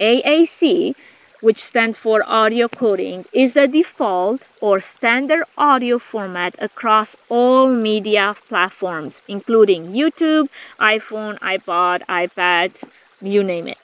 AAC, 0.00 0.94
which 1.40 1.58
stands 1.58 1.96
for 1.98 2.22
audio 2.26 2.68
coding, 2.68 3.24
is 3.32 3.54
the 3.54 3.66
default 3.66 4.46
or 4.60 4.80
standard 4.80 5.44
audio 5.56 5.98
format 5.98 6.54
across 6.58 7.16
all 7.28 7.72
media 7.72 8.34
platforms, 8.48 9.22
including 9.28 9.92
YouTube, 9.92 10.48
iPhone, 10.78 11.38
iPod, 11.40 12.04
iPad, 12.06 12.84
you 13.20 13.42
name 13.42 13.68
it. 13.68 13.79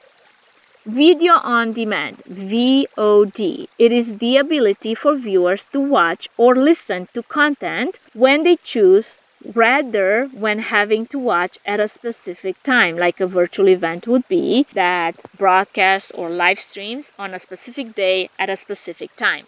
Video 0.86 1.40
on 1.42 1.72
demand, 1.72 2.18
VOD. 2.30 3.66
It 3.76 3.90
is 3.90 4.18
the 4.18 4.36
ability 4.36 4.94
for 4.94 5.16
viewers 5.16 5.64
to 5.72 5.80
watch 5.80 6.28
or 6.36 6.54
listen 6.54 7.08
to 7.12 7.24
content 7.24 7.98
when 8.14 8.44
they 8.44 8.54
choose 8.54 9.16
rather 9.52 10.26
when 10.28 10.60
having 10.60 11.04
to 11.06 11.18
watch 11.18 11.58
at 11.66 11.80
a 11.80 11.88
specific 11.88 12.62
time 12.62 12.96
like 12.96 13.18
a 13.18 13.26
virtual 13.26 13.68
event 13.68 14.06
would 14.06 14.28
be 14.28 14.64
that 14.74 15.16
broadcast 15.36 16.12
or 16.14 16.30
live 16.30 16.60
streams 16.60 17.10
on 17.18 17.34
a 17.34 17.40
specific 17.40 17.92
day 17.96 18.30
at 18.38 18.48
a 18.48 18.54
specific 18.54 19.14
time 19.16 19.46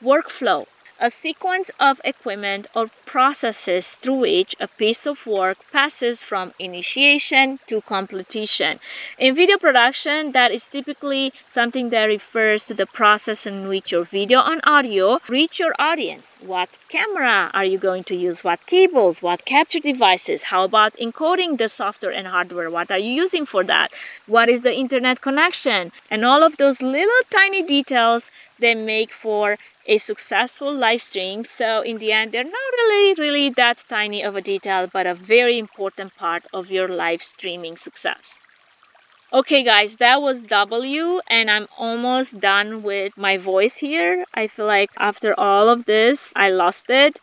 workflow 0.00 0.64
a 1.00 1.10
sequence 1.10 1.70
of 1.78 2.00
equipment 2.04 2.66
or 2.74 2.90
processes 3.06 3.94
through 3.96 4.20
which 4.20 4.56
a 4.60 4.66
piece 4.66 5.06
of 5.06 5.26
work 5.26 5.58
passes 5.72 6.24
from 6.24 6.52
initiation 6.58 7.58
to 7.66 7.80
completion. 7.82 8.80
In 9.18 9.34
video 9.34 9.58
production, 9.58 10.32
that 10.32 10.50
is 10.50 10.66
typically 10.66 11.32
something 11.46 11.90
that 11.90 12.04
refers 12.04 12.66
to 12.66 12.74
the 12.74 12.86
process 12.86 13.46
in 13.46 13.68
which 13.68 13.92
your 13.92 14.04
video 14.04 14.40
and 14.40 14.60
audio 14.64 15.20
reach 15.28 15.60
your 15.60 15.74
audience. 15.78 16.36
What 16.40 16.78
camera 16.88 17.50
are 17.54 17.64
you 17.64 17.78
going 17.78 18.04
to 18.04 18.16
use? 18.16 18.42
What 18.42 18.66
cables? 18.66 19.22
What 19.22 19.44
capture 19.44 19.78
devices? 19.78 20.44
How 20.44 20.64
about 20.64 20.94
encoding 20.94 21.58
the 21.58 21.68
software 21.68 22.12
and 22.12 22.26
hardware? 22.26 22.70
What 22.70 22.90
are 22.90 22.98
you 22.98 23.12
using 23.12 23.46
for 23.46 23.62
that? 23.64 23.94
What 24.26 24.48
is 24.48 24.62
the 24.62 24.74
internet 24.74 25.20
connection? 25.20 25.92
And 26.10 26.24
all 26.24 26.42
of 26.42 26.56
those 26.56 26.82
little 26.82 27.22
tiny 27.30 27.62
details 27.62 28.30
they 28.58 28.74
make 28.74 29.12
for 29.12 29.56
a 29.88 29.98
successful 29.98 30.72
live 30.72 31.02
stream. 31.02 31.44
So 31.44 31.80
in 31.80 31.98
the 31.98 32.12
end, 32.12 32.32
they're 32.32 32.44
not 32.44 32.72
really, 32.78 33.14
really 33.18 33.48
that 33.56 33.84
tiny 33.88 34.22
of 34.22 34.36
a 34.36 34.42
detail, 34.42 34.86
but 34.92 35.06
a 35.06 35.14
very 35.14 35.58
important 35.58 36.14
part 36.16 36.46
of 36.52 36.70
your 36.70 36.86
live 36.86 37.22
streaming 37.22 37.76
success. 37.76 38.38
Okay, 39.32 39.62
guys, 39.62 39.96
that 39.96 40.22
was 40.22 40.40
W, 40.40 41.20
and 41.28 41.50
I'm 41.50 41.68
almost 41.76 42.40
done 42.40 42.82
with 42.82 43.16
my 43.16 43.36
voice 43.36 43.78
here. 43.78 44.24
I 44.32 44.46
feel 44.46 44.64
like 44.64 44.90
after 44.96 45.38
all 45.38 45.68
of 45.68 45.84
this, 45.84 46.32
I 46.34 46.48
lost 46.48 46.86
it. 46.88 47.20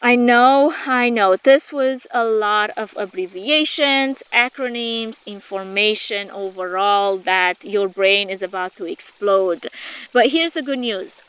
I 0.00 0.16
know, 0.16 0.72
I 0.86 1.10
know, 1.10 1.36
this 1.36 1.74
was 1.74 2.06
a 2.10 2.24
lot 2.24 2.70
of 2.74 2.94
abbreviations, 2.96 4.22
acronyms, 4.32 5.22
information 5.26 6.30
overall 6.30 7.18
that 7.18 7.66
your 7.66 7.86
brain 7.86 8.30
is 8.30 8.42
about 8.42 8.76
to 8.76 8.86
explode. 8.86 9.66
But 10.14 10.28
here's 10.28 10.52
the 10.52 10.62
good 10.62 10.78
news 10.78 11.22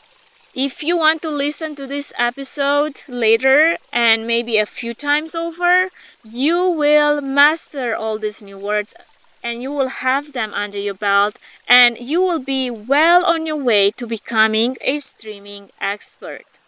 if 0.54 0.82
you 0.82 0.98
want 0.98 1.22
to 1.22 1.30
listen 1.30 1.74
to 1.74 1.86
this 1.86 2.12
episode 2.18 3.04
later 3.08 3.78
and 3.90 4.26
maybe 4.26 4.58
a 4.58 4.66
few 4.66 4.92
times 4.92 5.34
over, 5.34 5.88
you 6.22 6.68
will 6.68 7.22
master 7.22 7.96
all 7.96 8.18
these 8.18 8.42
new 8.42 8.58
words 8.58 8.94
and 9.42 9.62
you 9.62 9.72
will 9.72 9.88
have 9.88 10.34
them 10.34 10.52
under 10.52 10.78
your 10.78 10.94
belt 10.94 11.38
and 11.66 11.98
you 11.98 12.20
will 12.20 12.38
be 12.38 12.70
well 12.70 13.24
on 13.24 13.46
your 13.46 13.56
way 13.56 13.90
to 13.92 14.06
becoming 14.06 14.76
a 14.82 14.98
streaming 14.98 15.70
expert. 15.80 16.60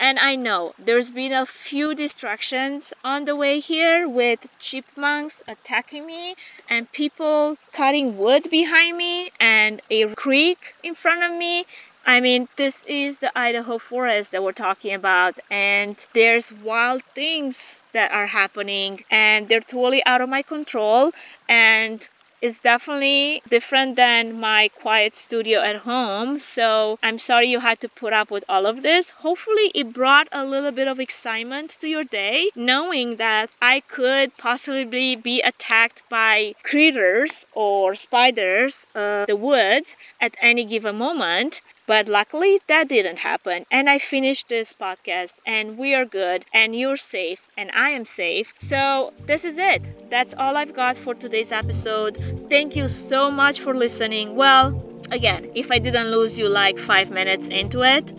And 0.00 0.20
I 0.20 0.36
know 0.36 0.74
there's 0.78 1.10
been 1.10 1.32
a 1.32 1.44
few 1.44 1.92
distractions 1.92 2.94
on 3.02 3.24
the 3.24 3.34
way 3.34 3.58
here 3.58 4.08
with 4.08 4.46
chipmunks 4.60 5.42
attacking 5.48 6.06
me 6.06 6.36
and 6.70 6.92
people 6.92 7.56
cutting 7.72 8.16
wood 8.16 8.48
behind 8.48 8.96
me 8.96 9.30
and 9.40 9.82
a 9.90 10.14
creek 10.14 10.74
in 10.84 10.94
front 10.94 11.24
of 11.24 11.36
me 11.36 11.64
I 12.08 12.22
mean, 12.22 12.48
this 12.56 12.84
is 12.88 13.18
the 13.18 13.30
Idaho 13.38 13.76
forest 13.76 14.32
that 14.32 14.42
we're 14.42 14.52
talking 14.52 14.94
about, 14.94 15.38
and 15.50 15.94
there's 16.14 16.54
wild 16.54 17.02
things 17.14 17.82
that 17.92 18.10
are 18.10 18.28
happening, 18.28 19.02
and 19.10 19.50
they're 19.50 19.60
totally 19.60 20.02
out 20.06 20.22
of 20.22 20.30
my 20.30 20.40
control. 20.40 21.12
And 21.50 22.08
is 22.40 22.58
definitely 22.60 23.42
different 23.48 23.96
than 23.96 24.38
my 24.38 24.70
quiet 24.80 25.14
studio 25.14 25.60
at 25.60 25.78
home. 25.78 26.38
So 26.38 26.96
I'm 27.02 27.18
sorry 27.18 27.48
you 27.48 27.60
had 27.60 27.80
to 27.80 27.88
put 27.88 28.12
up 28.12 28.30
with 28.30 28.44
all 28.48 28.64
of 28.66 28.82
this. 28.82 29.10
Hopefully, 29.26 29.72
it 29.74 29.92
brought 29.92 30.28
a 30.30 30.44
little 30.44 30.72
bit 30.72 30.86
of 30.86 31.00
excitement 31.00 31.70
to 31.80 31.88
your 31.88 32.04
day, 32.04 32.50
knowing 32.54 33.16
that 33.16 33.50
I 33.60 33.80
could 33.80 34.36
possibly 34.36 35.16
be 35.16 35.42
attacked 35.42 36.02
by 36.08 36.54
critters 36.62 37.46
or 37.54 37.94
spiders, 37.94 38.86
uh, 38.94 39.26
the 39.26 39.36
woods 39.36 39.96
at 40.20 40.36
any 40.40 40.64
given 40.64 40.96
moment 40.96 41.60
But 41.88 42.08
luckily, 42.08 42.60
that 42.68 42.88
didn't 42.88 43.20
happen. 43.20 43.64
And 43.72 43.88
I 43.88 43.98
finished 43.98 44.48
this 44.48 44.74
podcast, 44.74 45.34
and 45.46 45.78
we 45.78 45.94
are 45.94 46.04
good, 46.04 46.44
and 46.52 46.76
you're 46.76 46.98
safe, 46.98 47.48
and 47.56 47.70
I 47.74 47.88
am 47.90 48.04
safe. 48.04 48.52
So, 48.58 49.14
this 49.26 49.44
is 49.46 49.58
it. 49.58 50.10
That's 50.10 50.34
all 50.34 50.56
I've 50.58 50.76
got 50.76 50.98
for 50.98 51.14
today's 51.14 51.50
episode. 51.50 52.18
Thank 52.50 52.76
you 52.76 52.88
so 52.88 53.30
much 53.30 53.58
for 53.58 53.74
listening. 53.74 54.36
Well, 54.36 54.66
again, 55.10 55.50
if 55.54 55.72
I 55.72 55.78
didn't 55.78 56.10
lose 56.10 56.38
you 56.38 56.48
like 56.48 56.78
five 56.78 57.10
minutes 57.10 57.48
into 57.48 57.82
it, 57.82 58.12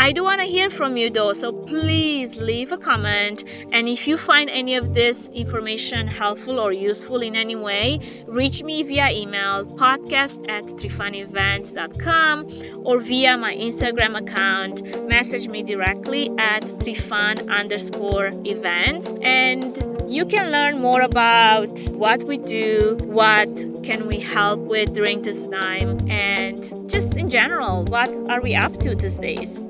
I 0.00 0.12
do 0.12 0.22
want 0.22 0.40
to 0.40 0.46
hear 0.46 0.70
from 0.70 0.96
you 0.96 1.10
though, 1.10 1.32
so 1.32 1.52
please 1.52 2.40
leave 2.40 2.70
a 2.70 2.78
comment. 2.78 3.42
And 3.72 3.88
if 3.88 4.06
you 4.06 4.16
find 4.16 4.48
any 4.48 4.76
of 4.76 4.94
this 4.94 5.28
information 5.30 6.06
helpful 6.06 6.60
or 6.60 6.72
useful 6.72 7.20
in 7.20 7.34
any 7.34 7.56
way, 7.56 7.98
reach 8.28 8.62
me 8.62 8.84
via 8.84 9.10
email 9.10 9.64
podcast 9.64 10.48
at 10.48 10.66
treefanevents.com 10.66 12.46
or 12.86 13.00
via 13.00 13.36
my 13.36 13.56
Instagram 13.56 14.16
account. 14.16 14.82
Message 15.08 15.48
me 15.48 15.64
directly 15.64 16.28
at 16.38 16.62
treefan 16.78 17.50
underscore 17.50 18.30
events. 18.44 19.14
And 19.20 19.76
you 20.08 20.24
can 20.26 20.52
learn 20.52 20.78
more 20.80 21.02
about 21.02 21.76
what 21.90 22.22
we 22.22 22.38
do, 22.38 22.98
what 23.02 23.64
can 23.82 24.06
we 24.06 24.20
help 24.20 24.60
with 24.60 24.94
during 24.94 25.22
this 25.22 25.48
time, 25.48 25.98
and 26.08 26.62
just 26.88 27.18
in 27.18 27.28
general, 27.28 27.84
what 27.84 28.14
are 28.30 28.40
we 28.40 28.54
up 28.54 28.74
to 28.78 28.94
these 28.94 29.18
days. 29.18 29.60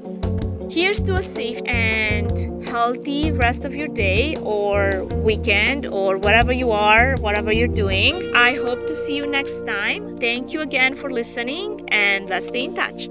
Here's 0.71 1.03
to 1.05 1.17
a 1.17 1.23
safe 1.23 1.63
and 1.67 2.37
healthy 2.67 3.33
rest 3.33 3.65
of 3.65 3.75
your 3.75 3.89
day 3.89 4.37
or 4.43 5.05
weekend 5.05 5.87
or 5.87 6.19
whatever 6.19 6.53
you 6.53 6.73
are, 6.73 7.17
whatever 7.17 7.51
you're 7.51 7.67
doing. 7.67 8.21
I 8.37 8.55
hope 8.55 8.87
to 8.87 8.95
see 8.95 9.17
you 9.17 9.27
next 9.27 9.67
time. 9.67 10.19
Thank 10.19 10.53
you 10.53 10.61
again 10.61 10.95
for 10.95 11.09
listening 11.09 11.81
and 11.89 12.29
let's 12.29 12.49
stay 12.49 12.65
in 12.65 12.75
touch. 12.75 13.09